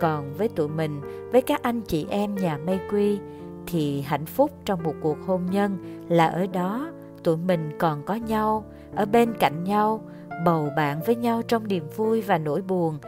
Còn 0.00 0.32
với 0.32 0.48
tụi 0.48 0.68
mình, 0.68 1.00
với 1.32 1.42
các 1.42 1.62
anh 1.62 1.80
chị 1.80 2.06
em 2.10 2.34
nhà 2.34 2.58
mây 2.66 2.78
quy 2.90 3.18
thì 3.66 4.00
hạnh 4.00 4.26
phúc 4.26 4.50
trong 4.64 4.82
một 4.82 4.94
cuộc 5.02 5.16
hôn 5.26 5.46
nhân 5.50 5.78
là 6.08 6.26
ở 6.26 6.46
đó, 6.46 6.90
tụi 7.22 7.36
mình 7.36 7.70
còn 7.78 8.04
có 8.04 8.14
nhau, 8.14 8.64
ở 8.94 9.06
bên 9.06 9.34
cạnh 9.38 9.64
nhau, 9.64 10.00
bầu 10.44 10.70
bạn 10.76 11.00
với 11.06 11.16
nhau 11.16 11.42
trong 11.42 11.68
niềm 11.68 11.88
vui 11.96 12.22
và 12.22 12.38
nỗi 12.38 12.62
buồn, 12.62 12.98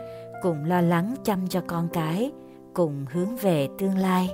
cùng 0.43 0.65
lo 0.65 0.81
lắng 0.81 1.15
chăm 1.25 1.49
cho 1.49 1.63
con 1.67 1.89
cái, 1.93 2.33
cùng 2.75 3.07
hướng 3.13 3.37
về 3.37 3.69
tương 3.79 3.99
lai. 3.99 4.31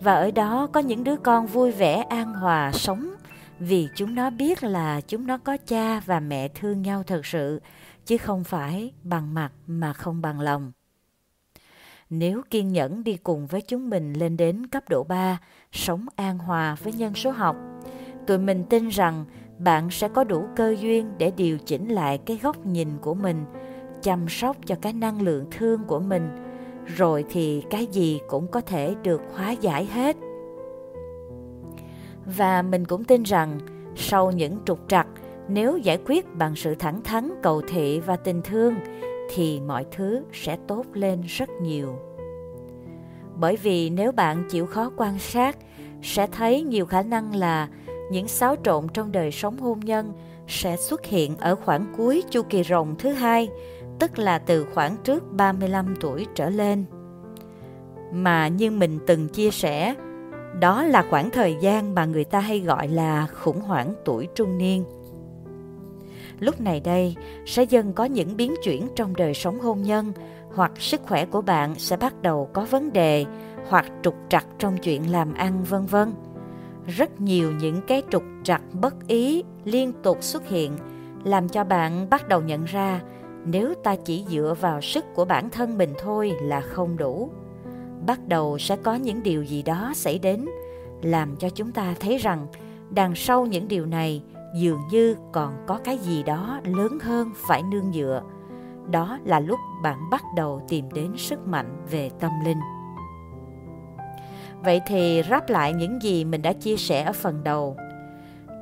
Và 0.00 0.14
ở 0.14 0.30
đó 0.30 0.66
có 0.72 0.80
những 0.80 1.04
đứa 1.04 1.16
con 1.16 1.46
vui 1.46 1.72
vẻ, 1.72 2.04
an 2.08 2.34
hòa 2.34 2.72
sống 2.72 3.10
vì 3.58 3.88
chúng 3.94 4.14
nó 4.14 4.30
biết 4.30 4.62
là 4.62 5.00
chúng 5.00 5.26
nó 5.26 5.38
có 5.38 5.56
cha 5.66 6.00
và 6.00 6.20
mẹ 6.20 6.48
thương 6.48 6.82
nhau 6.82 7.02
thật 7.02 7.26
sự, 7.26 7.60
chứ 8.04 8.18
không 8.18 8.44
phải 8.44 8.92
bằng 9.02 9.34
mặt 9.34 9.52
mà 9.66 9.92
không 9.92 10.22
bằng 10.22 10.40
lòng 10.40 10.72
nếu 12.10 12.42
kiên 12.50 12.72
nhẫn 12.72 13.04
đi 13.04 13.16
cùng 13.16 13.46
với 13.46 13.60
chúng 13.60 13.90
mình 13.90 14.12
lên 14.12 14.36
đến 14.36 14.66
cấp 14.66 14.88
độ 14.88 15.04
3, 15.04 15.38
sống 15.72 16.06
an 16.16 16.38
hòa 16.38 16.76
với 16.82 16.92
nhân 16.92 17.14
số 17.14 17.30
học, 17.30 17.56
tụi 18.26 18.38
mình 18.38 18.64
tin 18.64 18.88
rằng 18.88 19.24
bạn 19.58 19.90
sẽ 19.90 20.08
có 20.08 20.24
đủ 20.24 20.44
cơ 20.56 20.76
duyên 20.80 21.12
để 21.18 21.30
điều 21.36 21.58
chỉnh 21.58 21.88
lại 21.88 22.18
cái 22.18 22.38
góc 22.42 22.66
nhìn 22.66 22.88
của 23.00 23.14
mình, 23.14 23.44
chăm 24.02 24.28
sóc 24.28 24.56
cho 24.66 24.74
cái 24.82 24.92
năng 24.92 25.22
lượng 25.22 25.46
thương 25.50 25.84
của 25.84 26.00
mình, 26.00 26.28
rồi 26.96 27.24
thì 27.30 27.62
cái 27.70 27.86
gì 27.86 28.20
cũng 28.28 28.48
có 28.48 28.60
thể 28.60 28.94
được 29.02 29.22
hóa 29.34 29.50
giải 29.50 29.84
hết. 29.84 30.16
Và 32.36 32.62
mình 32.62 32.84
cũng 32.84 33.04
tin 33.04 33.22
rằng 33.22 33.58
sau 33.96 34.30
những 34.30 34.58
trục 34.64 34.78
trặc, 34.88 35.06
nếu 35.48 35.76
giải 35.76 35.98
quyết 36.06 36.34
bằng 36.34 36.56
sự 36.56 36.74
thẳng 36.74 37.02
thắn, 37.02 37.30
cầu 37.42 37.62
thị 37.68 38.00
và 38.00 38.16
tình 38.16 38.42
thương 38.42 38.74
thì 39.28 39.60
mọi 39.60 39.86
thứ 39.90 40.22
sẽ 40.32 40.56
tốt 40.68 40.86
lên 40.92 41.22
rất 41.26 41.48
nhiều. 41.62 41.94
Bởi 43.36 43.56
vì 43.56 43.90
nếu 43.90 44.12
bạn 44.12 44.44
chịu 44.50 44.66
khó 44.66 44.90
quan 44.96 45.18
sát, 45.18 45.56
sẽ 46.02 46.26
thấy 46.26 46.62
nhiều 46.62 46.86
khả 46.86 47.02
năng 47.02 47.36
là 47.36 47.68
những 48.10 48.28
xáo 48.28 48.56
trộn 48.64 48.88
trong 48.88 49.12
đời 49.12 49.30
sống 49.30 49.58
hôn 49.58 49.80
nhân 49.80 50.12
sẽ 50.46 50.76
xuất 50.76 51.04
hiện 51.04 51.36
ở 51.36 51.54
khoảng 51.54 51.94
cuối 51.96 52.22
chu 52.30 52.42
kỳ 52.42 52.62
rồng 52.62 52.94
thứ 52.98 53.12
hai, 53.12 53.48
tức 53.98 54.18
là 54.18 54.38
từ 54.38 54.66
khoảng 54.74 54.96
trước 55.04 55.32
35 55.32 55.94
tuổi 56.00 56.26
trở 56.34 56.50
lên. 56.50 56.84
Mà 58.12 58.48
như 58.48 58.70
mình 58.70 58.98
từng 59.06 59.28
chia 59.28 59.50
sẻ, 59.50 59.94
đó 60.60 60.82
là 60.82 61.04
khoảng 61.10 61.30
thời 61.30 61.56
gian 61.60 61.94
mà 61.94 62.04
người 62.04 62.24
ta 62.24 62.40
hay 62.40 62.60
gọi 62.60 62.88
là 62.88 63.26
khủng 63.26 63.60
hoảng 63.60 63.94
tuổi 64.04 64.28
trung 64.34 64.58
niên. 64.58 64.84
Lúc 66.40 66.60
này 66.60 66.80
đây, 66.80 67.16
sẽ 67.46 67.62
dần 67.62 67.92
có 67.92 68.04
những 68.04 68.36
biến 68.36 68.54
chuyển 68.62 68.88
trong 68.96 69.16
đời 69.16 69.34
sống 69.34 69.60
hôn 69.60 69.82
nhân, 69.82 70.12
hoặc 70.54 70.72
sức 70.78 71.00
khỏe 71.06 71.24
của 71.24 71.40
bạn 71.40 71.74
sẽ 71.74 71.96
bắt 71.96 72.22
đầu 72.22 72.50
có 72.52 72.66
vấn 72.70 72.92
đề, 72.92 73.24
hoặc 73.68 73.84
trục 74.02 74.14
trặc 74.28 74.46
trong 74.58 74.78
chuyện 74.78 75.12
làm 75.12 75.34
ăn, 75.34 75.64
vân 75.64 75.86
vân. 75.86 76.12
Rất 76.86 77.20
nhiều 77.20 77.52
những 77.52 77.80
cái 77.86 78.02
trục 78.10 78.22
trặc 78.44 78.62
bất 78.72 78.94
ý 79.06 79.44
liên 79.64 79.92
tục 80.02 80.18
xuất 80.20 80.48
hiện, 80.48 80.72
làm 81.24 81.48
cho 81.48 81.64
bạn 81.64 82.10
bắt 82.10 82.28
đầu 82.28 82.40
nhận 82.40 82.64
ra 82.64 83.00
nếu 83.44 83.74
ta 83.84 83.96
chỉ 83.96 84.24
dựa 84.28 84.54
vào 84.60 84.80
sức 84.80 85.04
của 85.14 85.24
bản 85.24 85.50
thân 85.50 85.78
mình 85.78 85.94
thôi 85.98 86.32
là 86.42 86.60
không 86.60 86.96
đủ. 86.96 87.30
Bắt 88.06 88.28
đầu 88.28 88.58
sẽ 88.58 88.76
có 88.76 88.94
những 88.94 89.22
điều 89.22 89.42
gì 89.42 89.62
đó 89.62 89.92
xảy 89.94 90.18
đến, 90.18 90.48
làm 91.02 91.36
cho 91.36 91.50
chúng 91.50 91.72
ta 91.72 91.94
thấy 92.00 92.18
rằng 92.18 92.46
đằng 92.90 93.14
sau 93.14 93.46
những 93.46 93.68
điều 93.68 93.86
này 93.86 94.22
dường 94.54 94.80
như 94.90 95.16
còn 95.32 95.64
có 95.66 95.78
cái 95.84 95.98
gì 95.98 96.22
đó 96.22 96.60
lớn 96.64 96.98
hơn 97.02 97.32
phải 97.48 97.62
nương 97.62 97.92
dựa 97.92 98.22
đó 98.90 99.18
là 99.24 99.40
lúc 99.40 99.58
bạn 99.82 100.10
bắt 100.10 100.22
đầu 100.36 100.60
tìm 100.68 100.84
đến 100.92 101.16
sức 101.16 101.46
mạnh 101.46 101.86
về 101.90 102.10
tâm 102.20 102.30
linh. 102.44 102.58
Vậy 104.64 104.80
thì 104.86 105.22
ráp 105.30 105.50
lại 105.50 105.72
những 105.72 106.02
gì 106.02 106.24
mình 106.24 106.42
đã 106.42 106.52
chia 106.52 106.76
sẻ 106.76 107.02
ở 107.02 107.12
phần 107.12 107.44
đầu. 107.44 107.76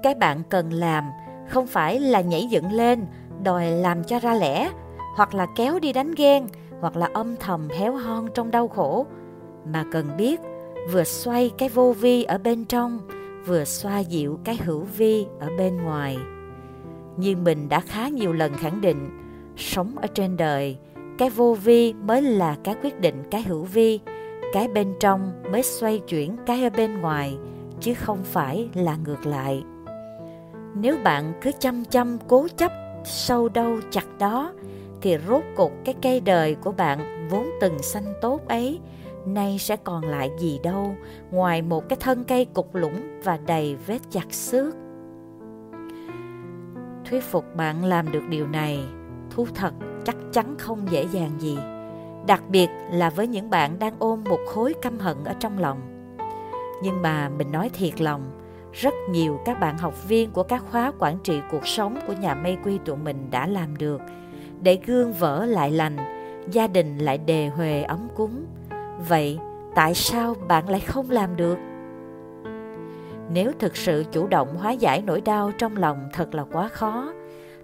Cái 0.03 0.15
bạn 0.15 0.43
cần 0.49 0.73
làm 0.73 1.05
không 1.49 1.67
phải 1.67 2.01
là 2.01 2.21
nhảy 2.21 2.47
dựng 2.47 2.73
lên, 2.73 3.07
đòi 3.43 3.71
làm 3.71 4.05
cho 4.05 4.19
ra 4.19 4.35
lẽ, 4.35 4.71
hoặc 5.17 5.35
là 5.35 5.47
kéo 5.57 5.79
đi 5.79 5.93
đánh 5.93 6.15
ghen, 6.17 6.47
hoặc 6.81 6.97
là 6.97 7.09
âm 7.15 7.37
thầm 7.37 7.69
héo 7.69 7.97
hon 7.97 8.29
trong 8.35 8.51
đau 8.51 8.69
khổ, 8.69 9.07
mà 9.73 9.85
cần 9.93 10.17
biết 10.17 10.41
vừa 10.93 11.05
xoay 11.05 11.51
cái 11.59 11.69
vô 11.69 11.93
vi 11.93 12.23
ở 12.23 12.39
bên 12.39 12.65
trong 12.65 12.99
vừa 13.47 13.65
xoa 13.65 13.99
dịu 13.99 14.39
cái 14.45 14.57
hữu 14.57 14.81
vi 14.97 15.27
ở 15.41 15.49
bên 15.59 15.77
ngoài. 15.77 16.17
Như 17.17 17.37
mình 17.37 17.69
đã 17.69 17.81
khá 17.81 18.09
nhiều 18.09 18.33
lần 18.33 18.55
khẳng 18.55 18.81
định, 18.81 19.09
sống 19.57 19.95
ở 19.97 20.07
trên 20.07 20.37
đời, 20.37 20.77
cái 21.19 21.31
vô 21.31 21.57
vi 21.65 21.93
mới 21.93 22.23
là 22.23 22.57
cái 22.65 22.75
quyết 22.83 23.01
định 23.01 23.23
cái 23.31 23.43
hữu 23.43 23.63
vi, 23.63 24.01
cái 24.53 24.69
bên 24.69 24.95
trong 25.01 25.33
mới 25.53 25.63
xoay 25.63 25.99
chuyển 25.99 26.37
cái 26.47 26.65
ở 26.65 26.71
bên 26.71 27.01
ngoài, 27.01 27.37
chứ 27.81 27.95
không 27.95 28.25
phải 28.25 28.69
là 28.75 28.97
ngược 29.05 29.27
lại. 29.27 29.65
Nếu 30.75 30.97
bạn 31.05 31.33
cứ 31.43 31.53
chăm 31.59 31.85
chăm 31.85 32.19
cố 32.29 32.49
chấp 32.57 32.73
sâu 33.05 33.49
đâu 33.49 33.79
chặt 33.91 34.07
đó, 34.19 34.53
thì 35.01 35.17
rốt 35.29 35.43
cục 35.57 35.73
cái 35.85 35.95
cây 36.03 36.21
đời 36.21 36.55
của 36.55 36.73
bạn 36.73 37.29
vốn 37.31 37.51
từng 37.61 37.79
xanh 37.79 38.15
tốt 38.23 38.49
ấy 38.49 38.81
nay 39.27 39.59
sẽ 39.59 39.77
còn 39.77 40.05
lại 40.05 40.31
gì 40.39 40.61
đâu, 40.63 40.95
ngoài 41.31 41.63
một 41.63 41.89
cái 41.89 41.97
thân 42.01 42.25
cây 42.25 42.45
cục 42.45 42.75
lũng 42.75 43.21
và 43.25 43.39
đầy 43.47 43.77
vết 43.87 43.99
chặt 44.11 44.33
xước. 44.35 44.75
Thuyết 47.05 47.25
phục 47.25 47.45
bạn 47.57 47.85
làm 47.85 48.13
được 48.13 48.23
điều 48.29 48.47
này, 48.47 48.81
thú 49.31 49.47
thật, 49.55 49.75
chắc 50.05 50.17
chắn 50.33 50.55
không 50.59 50.91
dễ 50.91 51.07
dàng 51.13 51.31
gì, 51.39 51.59
đặc 52.27 52.43
biệt 52.49 52.69
là 52.91 53.11
với 53.11 53.27
những 53.27 53.51
bạn 53.51 53.79
đang 53.79 53.95
ôm 53.99 54.25
một 54.25 54.41
khối 54.47 54.75
căm 54.83 54.99
hận 54.99 55.25
ở 55.25 55.35
trong 55.41 55.59
lòng. 55.59 55.81
Nhưng 56.83 57.03
mà 57.03 57.29
mình 57.29 57.53
nói 57.53 57.71
thiệt 57.75 58.01
lòng, 58.01 58.31
rất 58.73 58.95
nhiều 59.11 59.41
các 59.45 59.61
bạn 59.61 59.79
học 59.79 60.09
viên 60.09 60.31
của 60.31 60.43
các 60.43 60.63
khóa 60.71 60.93
quản 60.99 61.19
trị 61.25 61.41
cuộc 61.51 61.67
sống 61.67 61.99
của 62.07 62.13
nhà 62.13 62.35
mây 62.35 62.59
quy 62.65 62.79
tụi 62.85 62.97
mình 62.97 63.31
đã 63.31 63.47
làm 63.47 63.77
được. 63.77 64.01
Để 64.61 64.79
gương 64.87 65.13
vỡ 65.13 65.47
lại 65.47 65.71
lành, 65.71 65.97
gia 66.51 66.67
đình 66.67 66.99
lại 66.99 67.19
đề 67.19 67.49
huề 67.49 67.83
ấm 67.83 68.09
cúng 68.17 68.47
vậy 69.09 69.39
tại 69.75 69.95
sao 69.95 70.35
bạn 70.49 70.69
lại 70.69 70.81
không 70.81 71.11
làm 71.11 71.37
được? 71.37 71.59
Nếu 73.31 73.53
thực 73.59 73.77
sự 73.77 74.05
chủ 74.13 74.27
động 74.27 74.57
hóa 74.57 74.73
giải 74.73 75.03
nỗi 75.07 75.21
đau 75.21 75.53
trong 75.59 75.77
lòng 75.77 76.09
thật 76.13 76.35
là 76.35 76.45
quá 76.53 76.69
khó, 76.69 77.13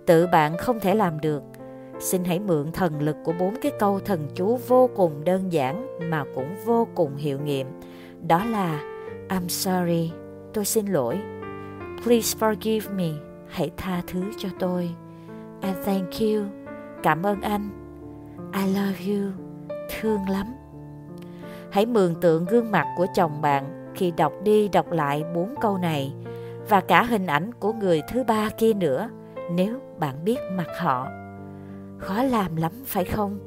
tự 0.07 0.27
bạn 0.27 0.57
không 0.57 0.81
thể 0.81 0.95
làm 0.95 1.21
được, 1.21 1.43
xin 2.01 2.25
hãy 2.25 2.41
mượn 2.41 2.73
thần 2.73 3.03
lực 3.03 3.17
của 3.25 3.33
bốn 3.39 3.55
cái 3.63 3.73
câu 3.79 4.01
thần 4.01 4.29
chú 4.35 4.57
vô 4.69 4.91
cùng 4.97 5.25
đơn 5.25 5.53
giản 5.53 5.99
mà 6.11 6.25
cũng 6.35 6.55
vô 6.65 6.87
cùng 6.95 7.17
hiệu 7.17 7.41
nghiệm. 7.41 7.67
Đó 8.29 8.45
là, 8.45 8.81
I'm 9.29 9.49
sorry, 9.49 10.13
tôi 10.55 10.65
xin 10.65 10.87
lỗi. 10.87 11.21
Please 12.05 12.39
forgive 12.39 12.97
me, 12.97 13.09
hãy 13.49 13.71
tha 13.77 14.03
thứ 14.07 14.23
cho 14.39 14.49
tôi. 14.59 14.91
And 15.61 15.77
thank 15.85 16.21
you, 16.21 16.43
cảm 17.03 17.23
ơn 17.23 17.41
anh. 17.41 17.69
I 18.55 18.67
love 18.67 19.15
you, 19.15 19.31
thương 19.91 20.29
lắm 20.29 20.47
hãy 21.73 21.87
mường 21.87 22.15
tượng 22.21 22.45
gương 22.45 22.71
mặt 22.71 22.87
của 22.97 23.07
chồng 23.15 23.43
bạn 23.43 23.93
khi 23.95 24.11
đọc 24.17 24.33
đi 24.43 24.69
đọc 24.69 24.93
lại 24.93 25.25
bốn 25.35 25.55
câu 25.61 25.79
này 25.79 26.15
và 26.69 26.81
cả 26.81 27.03
hình 27.03 27.27
ảnh 27.27 27.51
của 27.61 27.73
người 27.73 28.03
thứ 28.09 28.25
ba 28.25 28.49
kia 28.59 28.73
nữa, 28.73 29.09
nếu 29.53 29.79
bạn 29.99 30.25
biết 30.25 30.39
mặt 30.57 30.69
họ. 30.79 31.09
Khó 31.99 32.23
làm 32.23 32.57
lắm, 32.57 32.73
phải 32.87 33.05
không? 33.05 33.39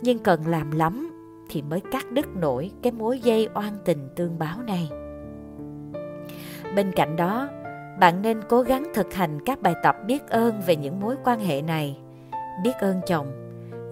Nhưng 0.00 0.18
cần 0.18 0.46
làm 0.46 0.70
lắm 0.70 1.10
thì 1.50 1.62
mới 1.62 1.80
cắt 1.80 2.12
đứt 2.12 2.36
nổi 2.36 2.70
cái 2.82 2.92
mối 2.92 3.18
dây 3.18 3.48
oan 3.54 3.72
tình 3.84 4.08
tương 4.16 4.38
báo 4.38 4.58
này. 4.66 4.90
Bên 6.76 6.92
cạnh 6.92 7.16
đó, 7.16 7.48
bạn 8.00 8.22
nên 8.22 8.40
cố 8.48 8.62
gắng 8.62 8.86
thực 8.94 9.14
hành 9.14 9.44
các 9.44 9.62
bài 9.62 9.74
tập 9.82 9.96
biết 10.06 10.28
ơn 10.28 10.60
về 10.66 10.76
những 10.76 11.00
mối 11.00 11.16
quan 11.24 11.40
hệ 11.40 11.62
này. 11.62 11.98
Biết 12.64 12.74
ơn 12.80 13.00
chồng 13.06 13.43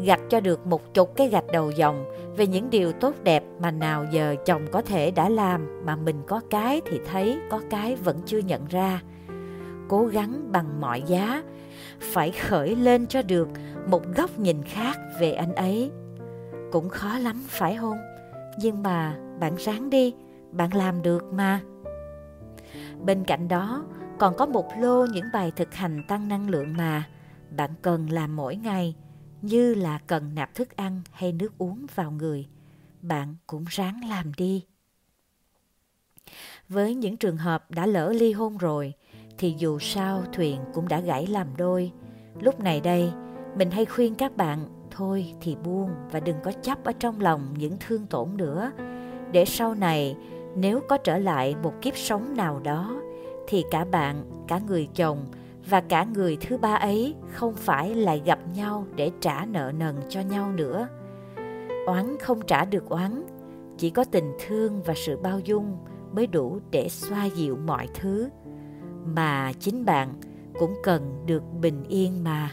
gạch 0.04 0.20
cho 0.28 0.40
được 0.40 0.66
một 0.66 0.94
chục 0.94 1.16
cái 1.16 1.28
gạch 1.28 1.46
đầu 1.52 1.70
dòng 1.70 2.04
về 2.36 2.46
những 2.46 2.70
điều 2.70 2.92
tốt 2.92 3.14
đẹp 3.22 3.44
mà 3.60 3.70
nào 3.70 4.06
giờ 4.10 4.36
chồng 4.44 4.66
có 4.72 4.82
thể 4.82 5.10
đã 5.10 5.28
làm 5.28 5.86
mà 5.86 5.96
mình 5.96 6.16
có 6.26 6.40
cái 6.50 6.80
thì 6.86 7.00
thấy, 7.10 7.38
có 7.50 7.60
cái 7.70 7.96
vẫn 7.96 8.20
chưa 8.26 8.38
nhận 8.38 8.66
ra. 8.66 9.02
Cố 9.88 10.06
gắng 10.06 10.52
bằng 10.52 10.80
mọi 10.80 11.02
giá, 11.06 11.42
phải 12.00 12.30
khởi 12.30 12.76
lên 12.76 13.06
cho 13.06 13.22
được 13.22 13.48
một 13.86 14.02
góc 14.16 14.38
nhìn 14.38 14.62
khác 14.62 14.98
về 15.20 15.32
anh 15.32 15.54
ấy. 15.54 15.90
Cũng 16.72 16.88
khó 16.88 17.18
lắm, 17.18 17.44
phải 17.48 17.76
không? 17.76 17.98
Nhưng 18.58 18.82
mà 18.82 19.16
bạn 19.40 19.56
ráng 19.56 19.90
đi, 19.90 20.14
bạn 20.50 20.74
làm 20.74 21.02
được 21.02 21.24
mà. 21.32 21.60
Bên 23.04 23.24
cạnh 23.24 23.48
đó, 23.48 23.84
còn 24.18 24.36
có 24.36 24.46
một 24.46 24.66
lô 24.80 25.06
những 25.06 25.24
bài 25.32 25.52
thực 25.56 25.74
hành 25.74 26.02
tăng 26.08 26.28
năng 26.28 26.50
lượng 26.50 26.76
mà 26.76 27.04
bạn 27.56 27.70
cần 27.82 28.10
làm 28.10 28.36
mỗi 28.36 28.56
ngày 28.56 28.94
như 29.42 29.74
là 29.74 29.98
cần 30.06 30.34
nạp 30.34 30.54
thức 30.54 30.76
ăn 30.76 31.00
hay 31.12 31.32
nước 31.32 31.58
uống 31.58 31.86
vào 31.94 32.10
người, 32.10 32.48
bạn 33.02 33.34
cũng 33.46 33.64
ráng 33.68 34.00
làm 34.08 34.32
đi. 34.36 34.64
Với 36.68 36.94
những 36.94 37.16
trường 37.16 37.36
hợp 37.36 37.70
đã 37.70 37.86
lỡ 37.86 38.12
ly 38.12 38.32
hôn 38.32 38.58
rồi, 38.58 38.92
thì 39.38 39.54
dù 39.58 39.78
sao 39.78 40.24
thuyền 40.32 40.60
cũng 40.74 40.88
đã 40.88 41.00
gãy 41.00 41.26
làm 41.26 41.46
đôi. 41.56 41.92
Lúc 42.40 42.60
này 42.60 42.80
đây, 42.80 43.12
mình 43.56 43.70
hay 43.70 43.84
khuyên 43.84 44.14
các 44.14 44.36
bạn, 44.36 44.86
thôi 44.90 45.34
thì 45.40 45.56
buông 45.64 45.90
và 46.10 46.20
đừng 46.20 46.36
có 46.42 46.52
chấp 46.52 46.84
ở 46.84 46.92
trong 46.92 47.20
lòng 47.20 47.54
những 47.58 47.76
thương 47.80 48.06
tổn 48.06 48.36
nữa. 48.36 48.72
Để 49.32 49.44
sau 49.44 49.74
này, 49.74 50.16
nếu 50.56 50.80
có 50.88 50.96
trở 50.96 51.18
lại 51.18 51.54
một 51.62 51.74
kiếp 51.82 51.96
sống 51.96 52.36
nào 52.36 52.60
đó, 52.60 53.02
thì 53.48 53.64
cả 53.70 53.84
bạn, 53.84 54.24
cả 54.48 54.58
người 54.58 54.88
chồng 54.94 55.26
và 55.68 55.80
cả 55.80 56.04
người 56.04 56.36
thứ 56.40 56.58
ba 56.58 56.74
ấy 56.74 57.14
không 57.30 57.54
phải 57.54 57.94
lại 57.94 58.22
gặp 58.24 58.38
nhau 58.54 58.86
để 58.96 59.10
trả 59.20 59.44
nợ 59.44 59.72
nần 59.78 59.96
cho 60.08 60.20
nhau 60.20 60.52
nữa. 60.52 60.88
Oán 61.86 62.16
không 62.20 62.40
trả 62.46 62.64
được 62.64 62.88
oán, 62.88 63.22
chỉ 63.78 63.90
có 63.90 64.04
tình 64.04 64.32
thương 64.46 64.82
và 64.82 64.94
sự 64.96 65.16
bao 65.16 65.40
dung 65.40 65.76
mới 66.12 66.26
đủ 66.26 66.60
để 66.70 66.88
xoa 66.88 67.24
dịu 67.24 67.56
mọi 67.56 67.88
thứ. 67.94 68.28
Mà 69.04 69.52
chính 69.60 69.84
bạn 69.84 70.14
cũng 70.58 70.74
cần 70.82 71.22
được 71.26 71.42
bình 71.60 71.84
yên 71.88 72.24
mà. 72.24 72.50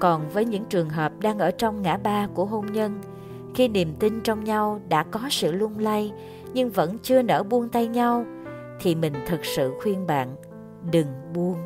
Còn 0.00 0.28
với 0.28 0.44
những 0.44 0.64
trường 0.64 0.90
hợp 0.90 1.12
đang 1.20 1.38
ở 1.38 1.50
trong 1.50 1.82
ngã 1.82 1.96
ba 1.96 2.26
của 2.34 2.44
hôn 2.44 2.72
nhân, 2.72 2.98
khi 3.54 3.68
niềm 3.68 3.94
tin 3.98 4.20
trong 4.20 4.44
nhau 4.44 4.80
đã 4.88 5.02
có 5.02 5.20
sự 5.30 5.52
lung 5.52 5.78
lay 5.78 6.12
nhưng 6.54 6.70
vẫn 6.70 6.98
chưa 7.02 7.22
nỡ 7.22 7.42
buông 7.42 7.68
tay 7.68 7.88
nhau, 7.88 8.24
thì 8.80 8.94
mình 8.94 9.12
thực 9.26 9.44
sự 9.44 9.72
khuyên 9.82 10.06
bạn 10.06 10.36
đừng 10.92 11.06
buông. 11.34 11.58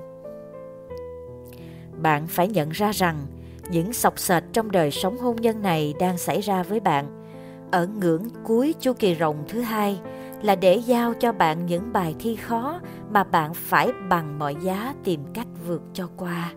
Bạn 2.03 2.27
phải 2.27 2.49
nhận 2.49 2.71
ra 2.71 2.91
rằng 2.93 3.27
những 3.71 3.93
sọc 3.93 4.19
sệt 4.19 4.43
trong 4.53 4.71
đời 4.71 4.91
sống 4.91 5.19
hôn 5.19 5.37
nhân 5.37 5.63
này 5.63 5.95
đang 6.01 6.19
xảy 6.19 6.41
ra 6.41 6.63
với 6.63 6.81
bạn. 6.81 7.25
Ở 7.71 7.87
ngưỡng 7.87 8.29
cuối 8.45 8.75
chu 8.81 8.93
kỳ 8.93 9.15
rồng 9.15 9.37
thứ 9.49 9.61
hai 9.61 10.01
là 10.43 10.55
để 10.55 10.75
giao 10.75 11.15
cho 11.15 11.33
bạn 11.33 11.67
những 11.67 11.93
bài 11.93 12.15
thi 12.19 12.37
khó 12.37 12.81
mà 13.11 13.25
bạn 13.25 13.55
phải 13.55 13.93
bằng 14.09 14.39
mọi 14.39 14.57
giá 14.63 14.95
tìm 15.05 15.21
cách 15.35 15.47
vượt 15.67 15.83
cho 15.93 16.09
qua. 16.17 16.53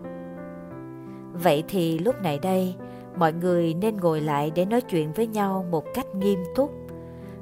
Vậy 1.32 1.64
thì 1.68 1.98
lúc 1.98 2.14
này 2.22 2.38
đây, 2.38 2.74
mọi 3.16 3.32
người 3.32 3.74
nên 3.74 3.96
ngồi 3.96 4.20
lại 4.20 4.52
để 4.54 4.64
nói 4.64 4.80
chuyện 4.80 5.12
với 5.12 5.26
nhau 5.26 5.66
một 5.70 5.84
cách 5.94 6.14
nghiêm 6.14 6.38
túc. 6.54 6.72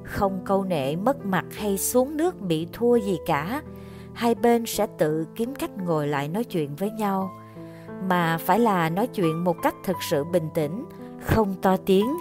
Không 0.02 0.40
câu 0.44 0.64
nệ, 0.64 0.96
mất 0.96 1.26
mặt 1.26 1.44
hay 1.50 1.78
xuống 1.78 2.16
nước 2.16 2.40
bị 2.40 2.68
thua 2.72 2.96
gì 2.96 3.18
cả 3.26 3.62
hai 4.14 4.34
bên 4.34 4.66
sẽ 4.66 4.86
tự 4.98 5.26
kiếm 5.36 5.54
cách 5.54 5.70
ngồi 5.84 6.08
lại 6.08 6.28
nói 6.28 6.44
chuyện 6.44 6.76
với 6.76 6.90
nhau. 6.90 7.30
Mà 8.08 8.38
phải 8.38 8.58
là 8.58 8.88
nói 8.88 9.06
chuyện 9.06 9.44
một 9.44 9.56
cách 9.62 9.74
thực 9.84 9.96
sự 10.02 10.24
bình 10.24 10.48
tĩnh, 10.54 10.84
không 11.20 11.54
to 11.62 11.76
tiếng, 11.76 12.16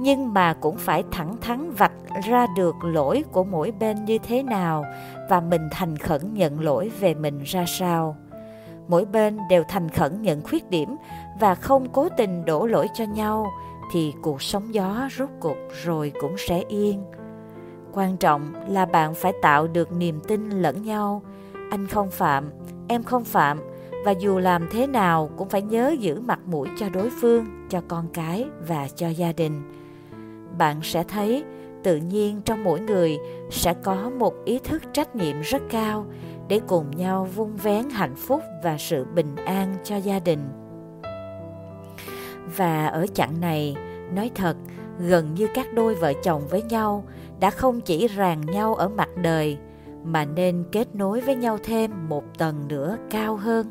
nhưng 0.00 0.34
mà 0.34 0.54
cũng 0.54 0.76
phải 0.76 1.04
thẳng 1.10 1.36
thắn 1.40 1.70
vạch 1.70 1.92
ra 2.24 2.46
được 2.56 2.76
lỗi 2.82 3.24
của 3.32 3.44
mỗi 3.44 3.72
bên 3.80 4.04
như 4.04 4.18
thế 4.18 4.42
nào 4.42 4.84
và 5.30 5.40
mình 5.40 5.68
thành 5.70 5.96
khẩn 5.96 6.34
nhận 6.34 6.60
lỗi 6.60 6.90
về 7.00 7.14
mình 7.14 7.40
ra 7.44 7.64
sao. 7.66 8.16
Mỗi 8.88 9.04
bên 9.04 9.38
đều 9.50 9.64
thành 9.68 9.88
khẩn 9.88 10.22
nhận 10.22 10.42
khuyết 10.42 10.70
điểm 10.70 10.96
và 11.40 11.54
không 11.54 11.88
cố 11.92 12.08
tình 12.08 12.44
đổ 12.44 12.66
lỗi 12.66 12.88
cho 12.94 13.04
nhau 13.04 13.46
thì 13.92 14.14
cuộc 14.22 14.42
sống 14.42 14.74
gió 14.74 15.08
rốt 15.18 15.28
cuộc 15.40 15.56
rồi 15.84 16.12
cũng 16.20 16.34
sẽ 16.48 16.62
yên. 16.68 17.04
Quan 17.92 18.16
trọng 18.16 18.52
là 18.68 18.86
bạn 18.86 19.14
phải 19.14 19.32
tạo 19.42 19.66
được 19.66 19.92
niềm 19.92 20.20
tin 20.28 20.50
lẫn 20.50 20.82
nhau 20.82 21.22
anh 21.70 21.86
không 21.86 22.10
phạm, 22.10 22.50
em 22.88 23.02
không 23.02 23.24
phạm, 23.24 23.60
và 24.04 24.12
dù 24.12 24.38
làm 24.38 24.68
thế 24.70 24.86
nào 24.86 25.30
cũng 25.36 25.48
phải 25.48 25.62
nhớ 25.62 25.94
giữ 25.98 26.20
mặt 26.20 26.40
mũi 26.46 26.68
cho 26.78 26.88
đối 26.88 27.10
phương, 27.20 27.46
cho 27.68 27.80
con 27.88 28.08
cái 28.12 28.46
và 28.68 28.88
cho 28.96 29.08
gia 29.08 29.32
đình. 29.32 29.62
Bạn 30.58 30.80
sẽ 30.82 31.04
thấy, 31.04 31.44
tự 31.82 31.96
nhiên 31.96 32.40
trong 32.44 32.64
mỗi 32.64 32.80
người 32.80 33.18
sẽ 33.50 33.74
có 33.74 34.10
một 34.18 34.34
ý 34.44 34.58
thức 34.58 34.82
trách 34.92 35.16
nhiệm 35.16 35.40
rất 35.40 35.62
cao 35.70 36.06
để 36.48 36.60
cùng 36.66 36.90
nhau 36.96 37.28
vun 37.34 37.56
vén 37.56 37.90
hạnh 37.90 38.14
phúc 38.16 38.42
và 38.64 38.76
sự 38.78 39.04
bình 39.14 39.36
an 39.36 39.74
cho 39.84 39.96
gia 39.96 40.18
đình. 40.18 40.40
Và 42.56 42.86
ở 42.86 43.06
chặng 43.14 43.40
này, 43.40 43.76
nói 44.14 44.30
thật, 44.34 44.56
gần 44.98 45.34
như 45.34 45.48
các 45.54 45.74
đôi 45.74 45.94
vợ 45.94 46.12
chồng 46.22 46.42
với 46.50 46.62
nhau 46.62 47.04
đã 47.40 47.50
không 47.50 47.80
chỉ 47.80 48.08
ràng 48.08 48.40
nhau 48.40 48.74
ở 48.74 48.88
mặt 48.88 49.08
đời 49.22 49.58
mà 50.08 50.24
nên 50.24 50.64
kết 50.72 50.94
nối 50.94 51.20
với 51.20 51.36
nhau 51.36 51.58
thêm 51.64 52.08
một 52.08 52.24
tầng 52.38 52.68
nữa 52.68 52.96
cao 53.10 53.36
hơn. 53.36 53.66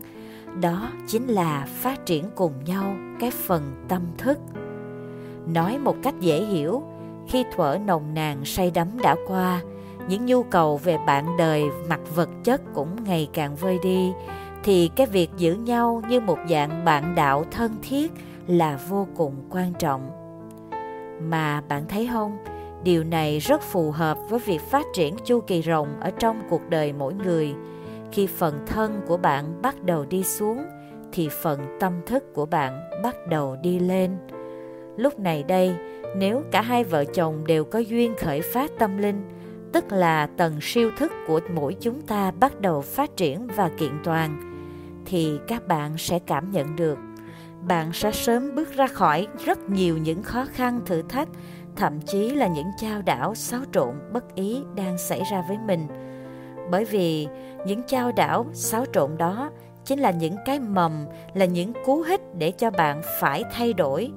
Đó 0.62 0.91
chính 1.08 1.27
là 1.27 1.67
phát 1.67 2.06
triển 2.06 2.25
cùng 2.36 2.53
nhau 2.65 2.96
cái 3.20 3.32
phần 3.32 3.86
tâm 3.88 4.01
thức. 4.17 4.39
Nói 5.53 5.77
một 5.77 5.96
cách 6.03 6.15
dễ 6.20 6.44
hiểu, 6.44 6.84
khi 7.27 7.46
thuở 7.56 7.77
nồng 7.86 8.13
nàn 8.13 8.46
say 8.46 8.72
đắm 8.72 8.88
đã 9.03 9.15
qua, 9.27 9.62
những 10.10 10.25
nhu 10.25 10.44
cầu 10.44 10.77
về 10.77 10.98
bạn 11.08 11.38
đời 11.38 11.63
mặt 11.89 12.00
vật 12.15 12.29
chất 12.44 12.62
cũng 12.74 13.03
ngày 13.03 13.29
càng 13.34 13.56
vơi 13.56 13.79
đi, 13.84 14.12
thì 14.63 14.89
cái 14.96 15.08
việc 15.08 15.29
giữ 15.38 15.53
nhau 15.53 16.01
như 16.10 16.20
một 16.20 16.38
dạng 16.50 16.86
bạn 16.86 17.15
đạo 17.15 17.46
thân 17.51 17.75
thiết 17.82 18.12
là 18.48 18.79
vô 18.89 19.08
cùng 19.15 19.34
quan 19.50 19.74
trọng. 19.74 20.10
Mà 21.22 21.62
bạn 21.67 21.84
thấy 21.89 22.10
không? 22.12 22.38
Điều 22.84 23.04
này 23.04 23.40
rất 23.40 23.62
phù 23.62 23.92
hợp 23.92 24.18
với 24.30 24.40
việc 24.40 24.62
phát 24.62 24.86
triển 24.94 25.16
chu 25.26 25.40
kỳ 25.40 25.62
rộng 25.62 26.00
ở 26.00 26.12
trong 26.20 26.42
cuộc 26.50 26.62
đời 26.70 26.94
mỗi 26.94 27.14
người. 27.14 27.54
Khi 28.12 28.28
phần 28.28 28.66
thân 28.66 29.02
của 29.08 29.18
bạn 29.18 29.62
bắt 29.62 29.84
đầu 29.84 30.06
đi 30.06 30.24
xuống, 30.24 30.66
thì 31.12 31.30
phần 31.30 31.78
tâm 31.80 31.94
thức 32.06 32.24
của 32.34 32.46
bạn 32.46 32.80
bắt 33.04 33.16
đầu 33.30 33.58
đi 33.64 33.80
lên. 33.80 34.18
Lúc 34.98 35.20
này 35.20 35.44
đây, 35.44 35.76
nếu 36.16 36.44
cả 36.52 36.62
hai 36.62 36.84
vợ 36.84 37.06
chồng 37.06 37.48
đều 37.48 37.64
có 37.64 37.80
duyên 37.80 38.16
khởi 38.18 38.42
phát 38.42 38.72
tâm 38.80 38.98
linh, 38.98 39.24
tức 39.74 39.92
là 39.92 40.28
tầng 40.38 40.54
siêu 40.62 40.92
thức 40.98 41.12
của 41.28 41.40
mỗi 41.56 41.76
chúng 41.80 42.02
ta 42.02 42.32
bắt 42.32 42.62
đầu 42.62 42.82
phát 42.82 43.18
triển 43.18 43.48
và 43.56 43.70
kiện 43.78 43.92
toàn, 44.04 44.42
thì 45.06 45.40
các 45.48 45.68
bạn 45.68 45.98
sẽ 45.98 46.20
cảm 46.20 46.52
nhận 46.52 46.76
được. 46.76 46.98
Bạn 47.68 47.94
sẽ 47.94 48.12
sớm 48.12 48.56
bước 48.56 48.74
ra 48.74 48.88
khỏi 48.88 49.28
rất 49.46 49.70
nhiều 49.70 49.98
những 49.98 50.24
khó 50.24 50.46
khăn 50.54 50.82
thử 50.86 51.02
thách 51.02 51.28
thậm 51.78 52.02
chí 52.02 52.30
là 52.30 52.48
những 52.48 52.72
chao 52.78 53.02
đảo 53.02 53.36
xáo 53.36 53.62
trộn 53.72 53.96
bất 54.14 54.36
ý 54.36 54.62
đang 54.76 54.98
xảy 54.98 55.22
ra 55.32 55.44
với 55.48 55.58
mình. 55.66 55.88
Bởi 56.72 56.86
vì 56.86 57.28
những 57.66 57.82
chao 57.88 58.12
đảo 58.12 58.46
xáo 58.54 58.86
trộn 58.94 59.18
đó 59.18 59.52
chính 59.86 60.00
là 60.00 60.12
những 60.12 60.36
cái 60.46 60.60
mầm, 60.60 61.06
là 61.34 61.46
những 61.46 61.74
cú 61.86 62.02
hích 62.02 62.22
để 62.38 62.52
cho 62.52 62.72
bạn 62.72 63.02
phải 63.20 63.44
thay 63.54 63.74
đổi. 63.74 64.12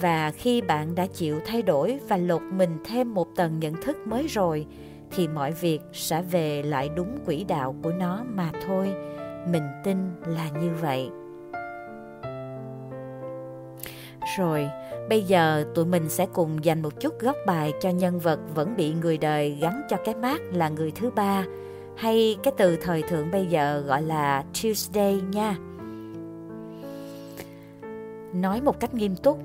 Và 0.00 0.30
khi 0.30 0.60
bạn 0.60 0.94
đã 0.94 1.06
chịu 1.06 1.40
thay 1.46 1.62
đổi 1.62 2.00
và 2.08 2.16
lột 2.16 2.42
mình 2.42 2.78
thêm 2.84 3.14
một 3.14 3.26
tầng 3.36 3.60
nhận 3.60 3.74
thức 3.82 3.96
mới 4.06 4.26
rồi, 4.26 4.66
thì 5.10 5.28
mọi 5.28 5.52
việc 5.52 5.80
sẽ 5.92 6.22
về 6.22 6.62
lại 6.62 6.88
đúng 6.96 7.18
quỹ 7.26 7.44
đạo 7.44 7.74
của 7.82 7.92
nó 7.92 8.24
mà 8.28 8.50
thôi. 8.66 8.92
Mình 9.48 9.62
tin 9.84 9.96
là 10.26 10.48
như 10.48 10.70
vậy 10.80 11.10
rồi 14.36 14.70
bây 15.08 15.22
giờ 15.22 15.64
tụi 15.74 15.84
mình 15.84 16.08
sẽ 16.08 16.26
cùng 16.32 16.64
dành 16.64 16.82
một 16.82 17.00
chút 17.00 17.20
góc 17.20 17.36
bài 17.46 17.72
cho 17.80 17.90
nhân 17.90 18.18
vật 18.18 18.40
vẫn 18.54 18.76
bị 18.76 18.92
người 18.92 19.18
đời 19.18 19.58
gắn 19.60 19.82
cho 19.90 19.96
cái 20.04 20.14
mát 20.14 20.40
là 20.52 20.68
người 20.68 20.90
thứ 20.90 21.10
ba 21.10 21.44
hay 21.96 22.36
cái 22.42 22.52
từ 22.56 22.76
thời 22.76 23.02
thượng 23.02 23.30
bây 23.30 23.46
giờ 23.46 23.82
gọi 23.86 24.02
là 24.02 24.44
Tuesday 24.62 25.20
nha. 25.32 25.56
Nói 28.34 28.60
một 28.60 28.80
cách 28.80 28.94
nghiêm 28.94 29.16
túc, 29.16 29.38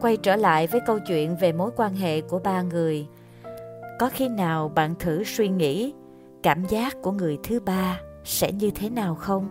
quay 0.00 0.16
trở 0.16 0.36
lại 0.36 0.66
với 0.66 0.80
câu 0.86 0.98
chuyện 1.08 1.36
về 1.40 1.52
mối 1.52 1.70
quan 1.76 1.94
hệ 1.94 2.20
của 2.20 2.38
ba 2.38 2.62
người. 2.62 3.06
Có 3.98 4.10
khi 4.12 4.28
nào 4.28 4.68
bạn 4.68 4.94
thử 4.98 5.24
suy 5.24 5.48
nghĩ 5.48 5.92
cảm 6.42 6.64
giác 6.64 6.96
của 7.02 7.12
người 7.12 7.38
thứ 7.42 7.60
ba 7.60 8.00
sẽ 8.24 8.52
như 8.52 8.70
thế 8.74 8.90
nào 8.90 9.14
không? 9.14 9.48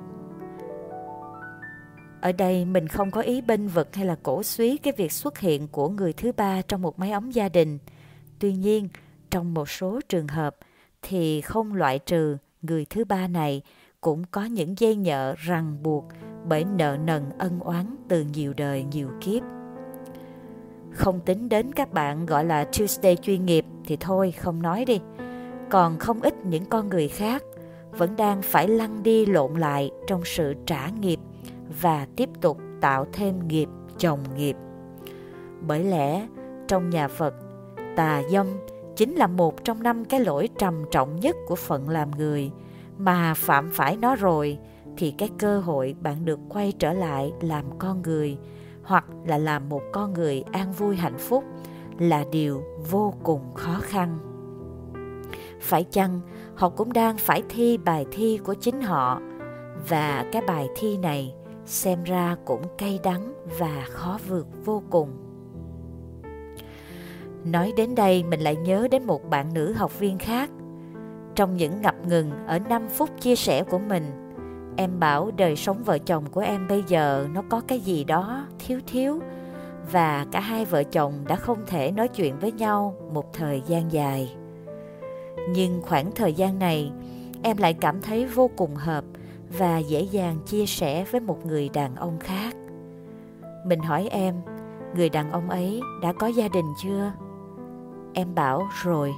Ở 2.21 2.31
đây 2.31 2.65
mình 2.65 2.87
không 2.87 3.11
có 3.11 3.21
ý 3.21 3.41
bênh 3.41 3.67
vực 3.67 3.95
hay 3.95 4.05
là 4.05 4.15
cổ 4.23 4.43
suý 4.43 4.77
cái 4.77 4.93
việc 4.97 5.11
xuất 5.11 5.39
hiện 5.39 5.67
của 5.67 5.89
người 5.89 6.13
thứ 6.13 6.31
ba 6.31 6.61
trong 6.61 6.81
một 6.81 6.99
mái 6.99 7.11
ấm 7.11 7.31
gia 7.31 7.49
đình. 7.49 7.77
Tuy 8.39 8.53
nhiên, 8.53 8.89
trong 9.31 9.53
một 9.53 9.69
số 9.69 9.99
trường 10.09 10.27
hợp 10.27 10.55
thì 11.01 11.41
không 11.41 11.73
loại 11.73 11.99
trừ 11.99 12.37
người 12.61 12.85
thứ 12.85 13.05
ba 13.05 13.27
này 13.27 13.61
cũng 14.01 14.23
có 14.31 14.45
những 14.45 14.75
dây 14.77 14.95
nhợ 14.95 15.35
ràng 15.37 15.83
buộc 15.83 16.05
bởi 16.45 16.63
nợ 16.63 16.97
nần 17.05 17.23
ân 17.37 17.59
oán 17.59 17.95
từ 18.09 18.25
nhiều 18.33 18.53
đời 18.53 18.83
nhiều 18.83 19.09
kiếp. 19.21 19.43
Không 20.91 21.19
tính 21.19 21.49
đến 21.49 21.73
các 21.73 21.93
bạn 21.93 22.25
gọi 22.25 22.45
là 22.45 22.63
Tuesday 22.63 23.15
chuyên 23.15 23.45
nghiệp 23.45 23.65
thì 23.85 23.97
thôi 23.99 24.31
không 24.31 24.61
nói 24.61 24.85
đi. 24.85 24.99
Còn 25.69 25.99
không 25.99 26.21
ít 26.21 26.33
những 26.45 26.65
con 26.65 26.89
người 26.89 27.07
khác 27.07 27.43
vẫn 27.91 28.15
đang 28.15 28.41
phải 28.41 28.67
lăn 28.67 29.03
đi 29.03 29.25
lộn 29.25 29.59
lại 29.59 29.91
trong 30.07 30.21
sự 30.25 30.53
trả 30.65 30.89
nghiệp 30.89 31.19
và 31.81 32.07
tiếp 32.15 32.29
tục 32.41 32.57
tạo 32.81 33.05
thêm 33.13 33.47
nghiệp 33.47 33.69
chồng 33.97 34.19
nghiệp. 34.35 34.55
Bởi 35.67 35.83
lẽ 35.83 36.27
trong 36.67 36.89
nhà 36.89 37.07
Phật, 37.07 37.33
tà 37.95 38.21
dâm 38.31 38.47
chính 38.95 39.15
là 39.15 39.27
một 39.27 39.63
trong 39.63 39.83
năm 39.83 40.05
cái 40.05 40.19
lỗi 40.19 40.49
trầm 40.57 40.83
trọng 40.91 41.19
nhất 41.19 41.35
của 41.47 41.55
phận 41.55 41.89
làm 41.89 42.11
người. 42.11 42.51
Mà 42.97 43.33
phạm 43.33 43.69
phải 43.73 43.97
nó 43.97 44.15
rồi 44.15 44.57
thì 44.97 45.11
cái 45.11 45.29
cơ 45.37 45.59
hội 45.59 45.95
bạn 46.01 46.25
được 46.25 46.39
quay 46.49 46.71
trở 46.71 46.93
lại 46.93 47.33
làm 47.41 47.65
con 47.79 48.01
người 48.01 48.37
hoặc 48.83 49.05
là 49.25 49.37
làm 49.37 49.69
một 49.69 49.81
con 49.91 50.13
người 50.13 50.43
an 50.51 50.71
vui 50.71 50.95
hạnh 50.95 51.17
phúc 51.17 51.43
là 51.99 52.23
điều 52.31 52.63
vô 52.91 53.13
cùng 53.23 53.53
khó 53.53 53.79
khăn. 53.81 54.17
Phải 55.61 55.83
chăng 55.83 56.19
họ 56.55 56.69
cũng 56.69 56.93
đang 56.93 57.17
phải 57.17 57.43
thi 57.49 57.77
bài 57.77 58.05
thi 58.11 58.39
của 58.43 58.53
chính 58.53 58.81
họ? 58.81 59.21
Và 59.89 60.25
cái 60.31 60.41
bài 60.47 60.67
thi 60.75 60.97
này 60.97 61.33
xem 61.69 62.03
ra 62.03 62.35
cũng 62.45 62.61
cay 62.77 62.99
đắng 63.03 63.33
và 63.59 63.85
khó 63.89 64.19
vượt 64.27 64.47
vô 64.65 64.83
cùng. 64.89 65.09
Nói 67.45 67.73
đến 67.77 67.95
đây, 67.95 68.23
mình 68.23 68.39
lại 68.39 68.55
nhớ 68.55 68.87
đến 68.91 69.03
một 69.03 69.29
bạn 69.29 69.53
nữ 69.53 69.73
học 69.73 69.99
viên 69.99 70.17
khác. 70.17 70.49
Trong 71.35 71.57
những 71.57 71.81
ngập 71.81 71.95
ngừng 72.07 72.31
ở 72.47 72.59
5 72.59 72.87
phút 72.89 73.09
chia 73.21 73.35
sẻ 73.35 73.63
của 73.63 73.79
mình, 73.79 74.03
em 74.77 74.99
bảo 74.99 75.31
đời 75.37 75.55
sống 75.55 75.83
vợ 75.83 75.97
chồng 75.97 76.25
của 76.31 76.41
em 76.41 76.67
bây 76.67 76.83
giờ 76.87 77.27
nó 77.33 77.43
có 77.49 77.61
cái 77.67 77.79
gì 77.79 78.03
đó 78.03 78.47
thiếu 78.59 78.79
thiếu 78.87 79.19
và 79.91 80.25
cả 80.31 80.39
hai 80.39 80.65
vợ 80.65 80.83
chồng 80.83 81.13
đã 81.27 81.35
không 81.35 81.65
thể 81.67 81.91
nói 81.91 82.07
chuyện 82.07 82.39
với 82.39 82.51
nhau 82.51 82.95
một 83.13 83.33
thời 83.33 83.61
gian 83.67 83.91
dài. 83.91 84.35
Nhưng 85.49 85.81
khoảng 85.81 86.11
thời 86.11 86.33
gian 86.33 86.59
này, 86.59 86.91
em 87.43 87.57
lại 87.57 87.73
cảm 87.73 88.01
thấy 88.01 88.25
vô 88.25 88.49
cùng 88.57 88.75
hợp 88.75 89.03
và 89.57 89.77
dễ 89.77 90.01
dàng 90.01 90.37
chia 90.45 90.65
sẻ 90.65 91.05
với 91.11 91.21
một 91.21 91.45
người 91.45 91.69
đàn 91.69 91.95
ông 91.95 92.19
khác. 92.19 92.55
Mình 93.65 93.79
hỏi 93.79 94.07
em, 94.11 94.35
người 94.95 95.09
đàn 95.09 95.31
ông 95.31 95.49
ấy 95.49 95.81
đã 96.01 96.13
có 96.13 96.27
gia 96.27 96.47
đình 96.47 96.65
chưa? 96.83 97.11
Em 98.13 98.35
bảo, 98.35 98.67
rồi. 98.83 99.13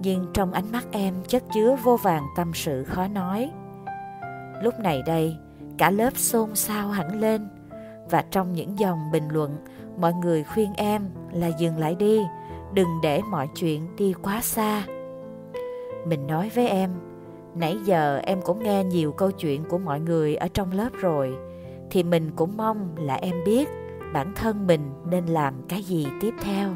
Nhưng 0.00 0.26
trong 0.34 0.52
ánh 0.52 0.72
mắt 0.72 0.86
em 0.90 1.14
chất 1.28 1.44
chứa 1.54 1.76
vô 1.82 1.96
vàng 1.96 2.24
tâm 2.36 2.50
sự 2.54 2.84
khó 2.84 3.06
nói. 3.06 3.50
Lúc 4.62 4.74
này 4.80 5.02
đây, 5.06 5.36
cả 5.78 5.90
lớp 5.90 6.16
xôn 6.16 6.54
xao 6.54 6.88
hẳn 6.88 7.20
lên. 7.20 7.48
Và 8.10 8.24
trong 8.30 8.52
những 8.52 8.78
dòng 8.78 9.12
bình 9.12 9.28
luận, 9.28 9.56
mọi 9.96 10.12
người 10.14 10.44
khuyên 10.44 10.72
em 10.76 11.02
là 11.32 11.46
dừng 11.58 11.78
lại 11.78 11.94
đi, 11.94 12.20
đừng 12.74 12.88
để 13.02 13.22
mọi 13.30 13.48
chuyện 13.54 13.96
đi 13.96 14.14
quá 14.22 14.40
xa. 14.40 14.82
Mình 16.06 16.26
nói 16.26 16.50
với 16.54 16.68
em 16.68 16.90
nãy 17.56 17.78
giờ 17.84 18.20
em 18.24 18.42
cũng 18.42 18.62
nghe 18.62 18.84
nhiều 18.84 19.12
câu 19.12 19.30
chuyện 19.30 19.64
của 19.64 19.78
mọi 19.78 20.00
người 20.00 20.36
ở 20.36 20.48
trong 20.48 20.72
lớp 20.72 20.92
rồi. 20.92 21.34
Thì 21.90 22.02
mình 22.02 22.30
cũng 22.36 22.56
mong 22.56 22.96
là 22.98 23.14
em 23.14 23.34
biết 23.46 23.68
bản 24.12 24.32
thân 24.36 24.66
mình 24.66 24.80
nên 25.10 25.26
làm 25.26 25.54
cái 25.68 25.82
gì 25.82 26.06
tiếp 26.20 26.34
theo. 26.42 26.70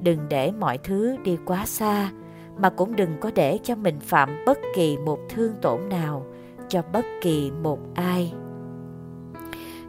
Đừng 0.00 0.18
để 0.28 0.52
mọi 0.52 0.78
thứ 0.78 1.16
đi 1.24 1.38
quá 1.44 1.66
xa, 1.66 2.10
mà 2.58 2.70
cũng 2.70 2.96
đừng 2.96 3.10
có 3.20 3.30
để 3.34 3.58
cho 3.62 3.74
mình 3.74 4.00
phạm 4.00 4.30
bất 4.46 4.58
kỳ 4.74 4.96
một 4.96 5.18
thương 5.28 5.52
tổn 5.62 5.88
nào 5.88 6.26
cho 6.68 6.82
bất 6.92 7.04
kỳ 7.22 7.50
một 7.62 7.78
ai. 7.94 8.32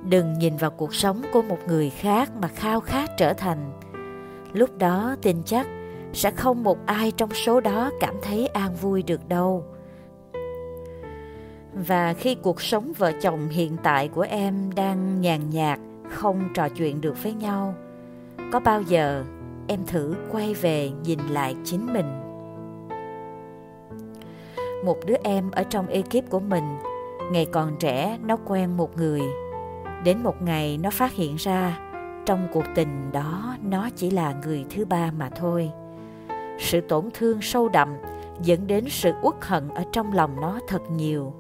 Đừng 0.10 0.34
nhìn 0.34 0.58
vào 0.58 0.72
cuộc 0.72 0.96
sống 0.96 1.22
của 1.34 1.42
một 1.42 1.58
người 1.68 1.90
khác 1.90 2.32
mà 2.42 2.48
khao 2.48 2.80
khát 2.80 3.10
trở 3.18 3.34
thành. 3.34 3.72
Lúc 4.54 4.78
đó 4.78 5.16
tin 5.22 5.38
chắc 5.46 5.68
sẽ 6.14 6.32
không 6.32 6.64
một 6.64 6.78
ai 6.86 7.12
trong 7.12 7.30
số 7.34 7.62
đó 7.62 7.92
cảm 8.00 8.16
thấy 8.22 8.48
an 8.48 8.76
vui 8.76 9.04
được 9.04 9.28
đâu 9.28 9.66
và 11.74 12.14
khi 12.14 12.36
cuộc 12.36 12.62
sống 12.62 12.94
vợ 12.98 13.12
chồng 13.22 13.50
hiện 13.50 13.78
tại 13.84 14.08
của 14.08 14.26
em 14.30 14.72
đang 14.76 15.22
nhàn 15.22 15.50
nhạt, 15.50 15.80
không 16.10 16.44
trò 16.54 16.70
chuyện 16.70 17.02
được 17.02 17.24
với 17.24 17.34
nhau, 17.34 17.76
có 18.52 18.60
bao 18.60 18.82
giờ 18.82 19.24
em 19.68 19.86
thử 19.88 20.16
quay 20.32 20.54
về 20.54 20.92
nhìn 21.04 21.20
lại 21.30 21.56
chính 21.64 21.94
mình? 21.94 22.06
Một 24.86 24.98
đứa 25.06 25.16
em 25.24 25.52
ở 25.52 25.64
trong 25.64 25.88
ekip 25.88 26.30
của 26.30 26.40
mình, 26.40 26.64
ngày 27.32 27.46
còn 27.46 27.76
trẻ 27.80 28.18
nó 28.26 28.38
quen 28.46 28.78
một 28.78 28.98
người. 28.98 29.22
Đến 30.04 30.24
một 30.24 30.42
ngày 30.42 30.78
nó 30.78 30.90
phát 30.90 31.14
hiện 31.14 31.36
ra, 31.36 31.80
trong 32.26 32.48
cuộc 32.54 32.66
tình 32.76 33.12
đó 33.12 33.56
nó 33.64 33.90
chỉ 33.96 34.10
là 34.10 34.34
người 34.46 34.66
thứ 34.70 34.86
ba 34.86 35.12
mà 35.18 35.30
thôi. 35.30 35.72
Sự 36.60 36.82
tổn 36.82 37.10
thương 37.14 37.42
sâu 37.42 37.70
đậm 37.70 37.94
dẫn 38.42 38.68
đến 38.68 38.86
sự 38.90 39.12
uất 39.22 39.36
hận 39.42 39.70
ở 39.70 39.84
trong 39.92 40.14
lòng 40.14 40.42
nó 40.42 40.60
thật 40.68 40.82
nhiều 40.92 41.34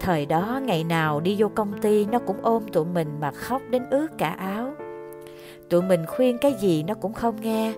thời 0.00 0.26
đó, 0.26 0.60
ngày 0.64 0.84
nào 0.84 1.20
đi 1.20 1.36
vô 1.38 1.48
công 1.54 1.72
ty, 1.80 2.06
nó 2.06 2.18
cũng 2.18 2.36
ôm 2.42 2.62
tụi 2.72 2.84
mình 2.84 3.08
mà 3.20 3.30
khóc 3.30 3.62
đến 3.70 3.82
ướt 3.90 4.06
cả 4.18 4.28
áo. 4.28 4.72
Tụi 5.70 5.82
mình 5.82 6.06
khuyên 6.06 6.38
cái 6.38 6.54
gì 6.60 6.82
nó 6.82 6.94
cũng 6.94 7.12
không 7.12 7.40
nghe. 7.40 7.72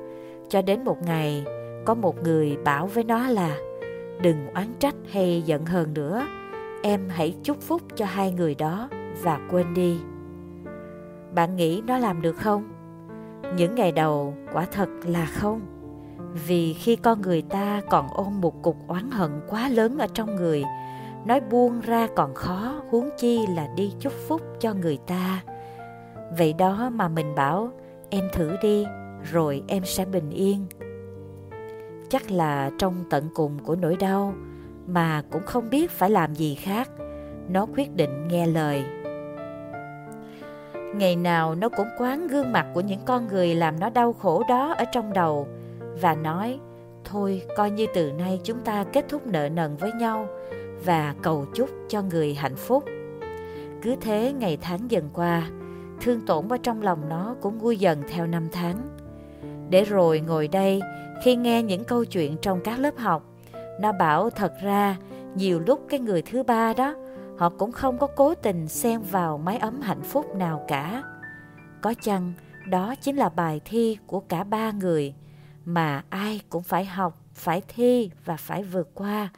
Cho 0.49 0.63
đến 0.63 0.85
một 0.85 1.03
ngày, 1.03 1.45
có 1.85 1.95
một 1.95 2.23
người 2.23 2.57
bảo 2.65 2.87
với 2.87 3.05
nó 3.05 3.29
là, 3.29 3.57
đừng 4.21 4.47
oán 4.55 4.67
trách 4.79 4.95
hay 5.13 5.43
giận 5.43 5.67
hờn 5.67 5.95
nữa. 5.95 6.27
Em 6.83 7.09
hãy 7.09 7.35
chúc 7.43 7.61
phúc 7.61 7.83
cho 7.95 8.05
hai 8.05 8.33
người 8.33 8.55
đó 8.55 8.89
và 9.23 9.41
quên 9.51 9.75
đi. 9.75 9.99
Bạn 11.35 11.57
nghĩ 11.57 11.83
nó 11.87 11.99
làm 11.99 12.23
được 12.23 12.37
không? 12.37 12.65
Những 13.57 13.75
ngày 13.75 13.93
đầu, 13.93 14.35
quả 14.53 14.67
thật 14.73 14.89
là 15.07 15.27
không. 15.27 15.61
Vì 16.47 16.73
khi 16.73 16.97
con 16.97 17.23
người 17.23 17.43
ta 17.43 17.83
còn 17.91 18.07
ôm 18.15 18.41
một 18.41 18.63
cục 18.63 18.77
oán 18.89 19.11
hận 19.11 19.31
quá 19.49 19.69
lớn 19.69 19.99
ở 19.99 20.07
trong 20.15 20.37
người 20.37 20.65
nói 21.27 21.41
buông 21.41 21.81
ra 21.81 22.09
còn 22.17 22.35
khó, 22.35 22.83
huống 22.91 23.11
chi 23.19 23.47
là 23.57 23.69
đi 23.77 23.93
chúc 24.01 24.13
phúc 24.29 24.43
cho 24.61 24.75
người 24.75 24.99
ta. 25.07 25.43
Vậy 26.39 26.53
đó 26.53 26.91
mà 26.93 27.09
mình 27.09 27.35
bảo, 27.35 27.71
em 28.11 28.29
thử 28.33 28.57
đi, 28.63 28.87
rồi 29.33 29.63
em 29.69 29.85
sẽ 29.85 30.05
bình 30.05 30.31
yên. 30.31 30.67
Chắc 32.09 32.31
là 32.31 32.71
trong 32.79 32.95
tận 33.11 33.29
cùng 33.35 33.59
của 33.59 33.77
nỗi 33.77 33.97
đau, 33.97 34.35
mà 34.87 35.23
cũng 35.31 35.43
không 35.47 35.71
biết 35.71 35.91
phải 35.91 36.11
làm 36.11 36.35
gì 36.35 36.55
khác. 36.55 36.91
Nó 37.49 37.67
quyết 37.77 37.97
định 37.97 38.29
nghe 38.29 38.47
lời. 38.47 38.85
Ngày 40.95 41.17
nào 41.17 41.55
nó 41.55 41.69
cũng 41.69 41.89
quán 41.99 42.27
gương 42.27 42.53
mặt 42.53 42.67
của 42.75 42.81
những 42.81 43.01
con 43.05 43.29
người 43.29 43.55
làm 43.55 43.81
nó 43.81 43.91
đau 43.91 44.13
khổ 44.13 44.43
đó 44.49 44.75
ở 44.79 44.85
trong 44.85 45.13
đầu 45.13 45.49
và 46.01 46.15
nói 46.15 46.61
thôi, 47.17 47.43
coi 47.57 47.71
như 47.71 47.87
từ 47.95 48.13
nay 48.13 48.41
chúng 48.45 48.61
ta 48.61 48.85
kết 48.93 49.05
thúc 49.09 49.27
nợ 49.27 49.49
nần 49.49 49.77
với 49.77 49.93
nhau 49.93 50.29
và 50.85 51.15
cầu 51.23 51.47
chúc 51.55 51.71
cho 51.89 52.03
người 52.03 52.35
hạnh 52.35 52.57
phúc. 52.57 52.85
Cứ 53.83 53.97
thế 54.01 54.33
ngày 54.33 54.59
tháng 54.61 54.91
dần 54.91 55.09
qua, 55.13 55.51
thương 56.01 56.27
tổn 56.27 56.49
ở 56.49 56.59
trong 56.63 56.83
lòng 56.83 57.09
nó 57.09 57.35
cũng 57.41 57.59
nguôi 57.59 57.77
dần 57.77 58.03
theo 58.09 58.27
năm 58.27 58.49
tháng. 58.53 58.77
Để 59.71 59.85
rồi 59.85 60.21
ngồi 60.21 60.49
đây, 60.49 60.81
khi 61.25 61.37
nghe 61.37 61.63
những 61.63 61.85
câu 61.85 62.05
chuyện 62.05 62.37
trong 62.43 62.61
các 62.65 62.79
lớp 62.79 62.97
học, 62.97 63.23
nó 63.81 63.93
bảo 63.93 64.31
thật 64.31 64.53
ra, 64.63 64.97
nhiều 65.35 65.61
lúc 65.67 65.81
cái 65.89 66.01
người 66.01 66.23
thứ 66.23 66.43
ba 66.43 66.73
đó, 66.73 66.95
họ 67.39 67.49
cũng 67.49 67.73
không 67.73 67.99
có 67.99 68.07
cố 68.07 68.35
tình 68.35 68.69
xen 68.69 69.01
vào 69.01 69.39
mái 69.39 69.59
ấm 69.59 69.81
hạnh 69.81 70.03
phúc 70.03 70.37
nào 70.37 70.65
cả. 70.69 71.03
Có 71.81 71.95
chăng 72.03 72.33
đó 72.71 72.95
chính 73.01 73.17
là 73.17 73.29
bài 73.29 73.61
thi 73.65 73.99
của 74.07 74.21
cả 74.21 74.45
ba 74.45 74.71
người? 74.71 75.15
Mà 75.67 76.05
ai 76.11 76.41
cũng 76.49 76.63
phải 76.63 76.85
học, 76.85 77.21
phải 77.35 77.63
thi 77.69 78.11
và 78.25 78.37
phải 78.37 78.63
vượt 78.63 78.89
qua. 78.95 79.29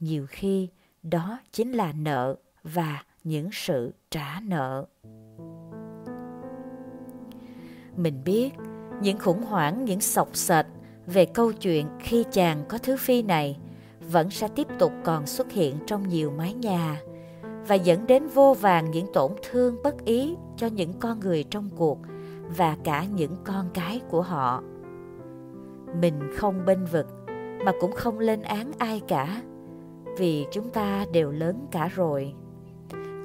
Nhiều 0.00 0.26
khi 0.28 0.68
đó 1.02 1.38
chính 1.52 1.72
là 1.72 1.92
nợ 1.92 2.36
và 2.62 3.02
những 3.24 3.48
sự 3.52 3.94
trả 4.10 4.40
nợ. 4.40 4.86
Mình 7.96 8.24
biết 8.24 8.50
những 9.00 9.18
khủng 9.18 9.42
hoảng, 9.42 9.84
những 9.84 10.00
sọc 10.00 10.36
sệt 10.36 10.66
về 11.06 11.24
câu 11.24 11.52
chuyện 11.52 11.86
khi 12.00 12.24
chàng 12.32 12.64
có 12.68 12.78
thứ 12.78 12.96
phi 12.96 13.22
này 13.22 13.58
vẫn 14.10 14.30
sẽ 14.30 14.48
tiếp 14.48 14.66
tục 14.78 14.92
còn 15.04 15.26
xuất 15.26 15.52
hiện 15.52 15.76
trong 15.86 16.08
nhiều 16.08 16.30
mái 16.30 16.54
nhà 16.54 17.00
và 17.66 17.74
dẫn 17.74 18.06
đến 18.06 18.26
vô 18.26 18.54
vàng 18.60 18.90
những 18.90 19.06
tổn 19.12 19.32
thương 19.50 19.76
bất 19.84 20.04
ý 20.04 20.36
cho 20.56 20.66
những 20.66 20.92
con 21.00 21.20
người 21.20 21.44
trong 21.44 21.70
cuộc 21.76 21.98
và 22.56 22.76
cả 22.84 23.04
những 23.04 23.36
con 23.44 23.70
cái 23.74 24.00
của 24.10 24.22
họ 24.22 24.62
mình 26.00 26.14
không 26.36 26.64
bênh 26.66 26.86
vực, 26.86 27.06
mà 27.64 27.72
cũng 27.80 27.92
không 27.92 28.18
lên 28.18 28.42
án 28.42 28.72
ai 28.78 29.02
cả, 29.08 29.42
vì 30.18 30.46
chúng 30.52 30.70
ta 30.70 31.06
đều 31.12 31.30
lớn 31.30 31.66
cả 31.70 31.88
rồi. 31.94 32.34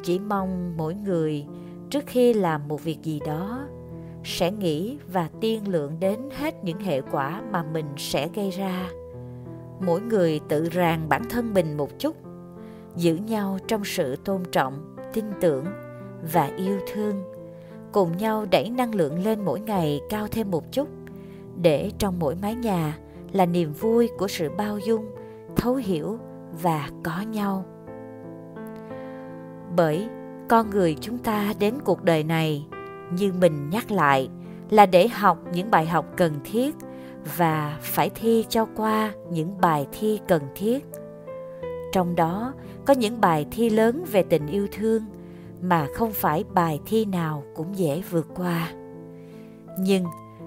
Chỉ 0.03 0.19
mong 0.19 0.77
mỗi 0.77 0.95
người, 0.95 1.45
trước 1.89 2.03
khi 2.07 2.33
làm 2.33 2.67
một 2.67 2.83
việc 2.83 3.03
gì 3.03 3.19
đó, 3.25 3.67
sẽ 4.23 4.51
nghĩ 4.51 4.97
và 5.11 5.29
tiên 5.41 5.67
lượng 5.67 5.99
đến 5.99 6.19
hết 6.37 6.63
những 6.63 6.79
hệ 6.79 7.01
quả 7.01 7.41
mà 7.51 7.63
mình 7.63 7.85
sẽ 7.97 8.29
gây 8.35 8.49
ra. 8.49 8.89
Mỗi 9.79 10.01
người 10.01 10.39
tự 10.49 10.69
ràng 10.69 11.09
bản 11.09 11.21
thân 11.29 11.53
mình 11.53 11.77
một 11.77 11.99
chút, 11.99 12.15
giữ 12.95 13.15
nhau 13.15 13.57
trong 13.67 13.85
sự 13.85 14.15
tôn 14.15 14.43
trọng, 14.51 14.95
tin 15.13 15.25
tưởng 15.41 15.65
và 16.33 16.45
yêu 16.57 16.79
thương, 16.93 17.23
cùng 17.91 18.17
nhau 18.17 18.45
đẩy 18.51 18.69
năng 18.69 18.95
lượng 18.95 19.23
lên 19.23 19.45
mỗi 19.45 19.59
ngày 19.59 20.01
cao 20.09 20.27
thêm 20.31 20.51
một 20.51 20.71
chút 20.71 20.87
để 21.61 21.91
trong 21.97 22.19
mỗi 22.19 22.35
mái 22.35 22.55
nhà 22.55 22.97
là 23.31 23.45
niềm 23.45 23.73
vui 23.73 24.09
của 24.17 24.27
sự 24.27 24.49
bao 24.57 24.79
dung, 24.79 25.05
thấu 25.55 25.75
hiểu 25.75 26.17
và 26.61 26.89
có 27.03 27.21
nhau. 27.21 27.65
Bởi 29.75 30.07
con 30.49 30.69
người 30.69 30.95
chúng 31.01 31.17
ta 31.17 31.53
đến 31.59 31.75
cuộc 31.85 32.03
đời 32.03 32.23
này, 32.23 32.67
như 33.13 33.33
mình 33.33 33.69
nhắc 33.69 33.91
lại, 33.91 34.29
là 34.69 34.85
để 34.85 35.07
học 35.07 35.37
những 35.53 35.71
bài 35.71 35.85
học 35.85 36.05
cần 36.17 36.33
thiết 36.43 36.75
và 37.37 37.77
phải 37.81 38.09
thi 38.09 38.45
cho 38.49 38.67
qua 38.75 39.11
những 39.31 39.61
bài 39.61 39.87
thi 39.91 40.19
cần 40.27 40.41
thiết. 40.55 40.85
Trong 41.91 42.15
đó 42.15 42.53
có 42.85 42.93
những 42.93 43.21
bài 43.21 43.45
thi 43.51 43.69
lớn 43.69 44.05
về 44.11 44.23
tình 44.23 44.47
yêu 44.47 44.67
thương 44.71 45.03
mà 45.61 45.87
không 45.95 46.11
phải 46.11 46.43
bài 46.53 46.79
thi 46.85 47.05
nào 47.05 47.43
cũng 47.55 47.77
dễ 47.77 48.03
vượt 48.09 48.27
qua. 48.35 48.71
Nhưng 49.79 50.05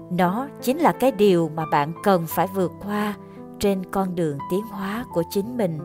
nó 0.09 0.47
chính 0.61 0.77
là 0.77 0.91
cái 0.91 1.11
điều 1.11 1.49
mà 1.55 1.63
bạn 1.71 1.93
cần 2.03 2.25
phải 2.27 2.47
vượt 2.47 2.71
qua 2.85 3.13
trên 3.59 3.83
con 3.91 4.15
đường 4.15 4.37
tiến 4.51 4.65
hóa 4.65 5.05
của 5.13 5.23
chính 5.29 5.57
mình. 5.57 5.79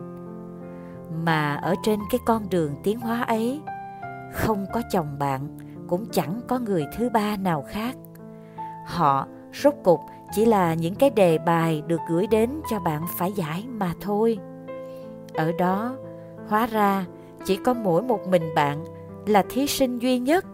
Mà 1.25 1.55
ở 1.55 1.75
trên 1.83 1.99
cái 2.11 2.19
con 2.25 2.49
đường 2.49 2.75
tiến 2.83 2.99
hóa 2.99 3.21
ấy, 3.21 3.61
không 4.33 4.65
có 4.73 4.81
chồng 4.91 5.19
bạn, 5.19 5.57
cũng 5.87 6.05
chẳng 6.11 6.41
có 6.47 6.59
người 6.59 6.85
thứ 6.97 7.09
ba 7.09 7.37
nào 7.37 7.65
khác. 7.67 7.95
Họ 8.85 9.27
rốt 9.53 9.73
cục 9.83 9.99
chỉ 10.31 10.45
là 10.45 10.73
những 10.73 10.95
cái 10.95 11.09
đề 11.09 11.37
bài 11.37 11.83
được 11.87 11.99
gửi 12.09 12.27
đến 12.27 12.61
cho 12.69 12.79
bạn 12.79 13.01
phải 13.17 13.31
giải 13.31 13.65
mà 13.67 13.93
thôi. 14.01 14.37
Ở 15.33 15.51
đó, 15.59 15.95
hóa 16.47 16.67
ra 16.67 17.05
chỉ 17.45 17.55
có 17.55 17.73
mỗi 17.73 18.01
một 18.01 18.27
mình 18.27 18.55
bạn 18.55 18.83
là 19.25 19.43
thí 19.49 19.67
sinh 19.67 19.99
duy 19.99 20.19
nhất, 20.19 20.45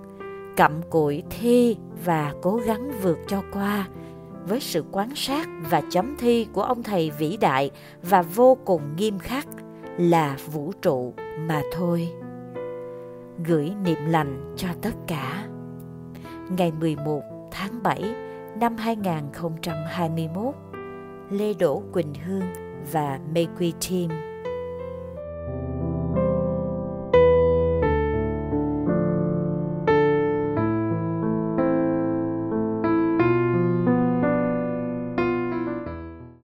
cặm 0.56 0.82
cụi 0.89 1.23
thi 1.30 1.77
và 2.05 2.33
cố 2.41 2.55
gắng 2.65 2.91
vượt 3.01 3.19
cho 3.27 3.43
qua 3.53 3.88
với 4.47 4.60
sự 4.60 4.83
quan 4.91 5.15
sát 5.15 5.47
và 5.69 5.81
chấm 5.89 6.15
thi 6.17 6.47
của 6.53 6.62
ông 6.62 6.83
thầy 6.83 7.12
vĩ 7.12 7.38
đại 7.38 7.71
và 8.03 8.21
vô 8.21 8.57
cùng 8.65 8.81
nghiêm 8.95 9.19
khắc 9.19 9.47
là 9.97 10.38
vũ 10.53 10.71
trụ 10.81 11.13
mà 11.39 11.62
thôi. 11.73 12.10
Gửi 13.45 13.71
niệm 13.83 14.05
lành 14.07 14.53
cho 14.57 14.67
tất 14.81 14.93
cả. 15.07 15.47
Ngày 16.57 16.71
11 16.79 17.21
tháng 17.51 17.83
7 17.83 18.03
năm 18.60 18.77
2021, 18.77 20.55
Lê 21.29 21.53
Đỗ 21.53 21.83
Quỳnh 21.93 22.13
Hương 22.25 22.43
và 22.91 23.19
Mê 23.33 23.47
Quy 23.60 23.73
Team 23.89 24.26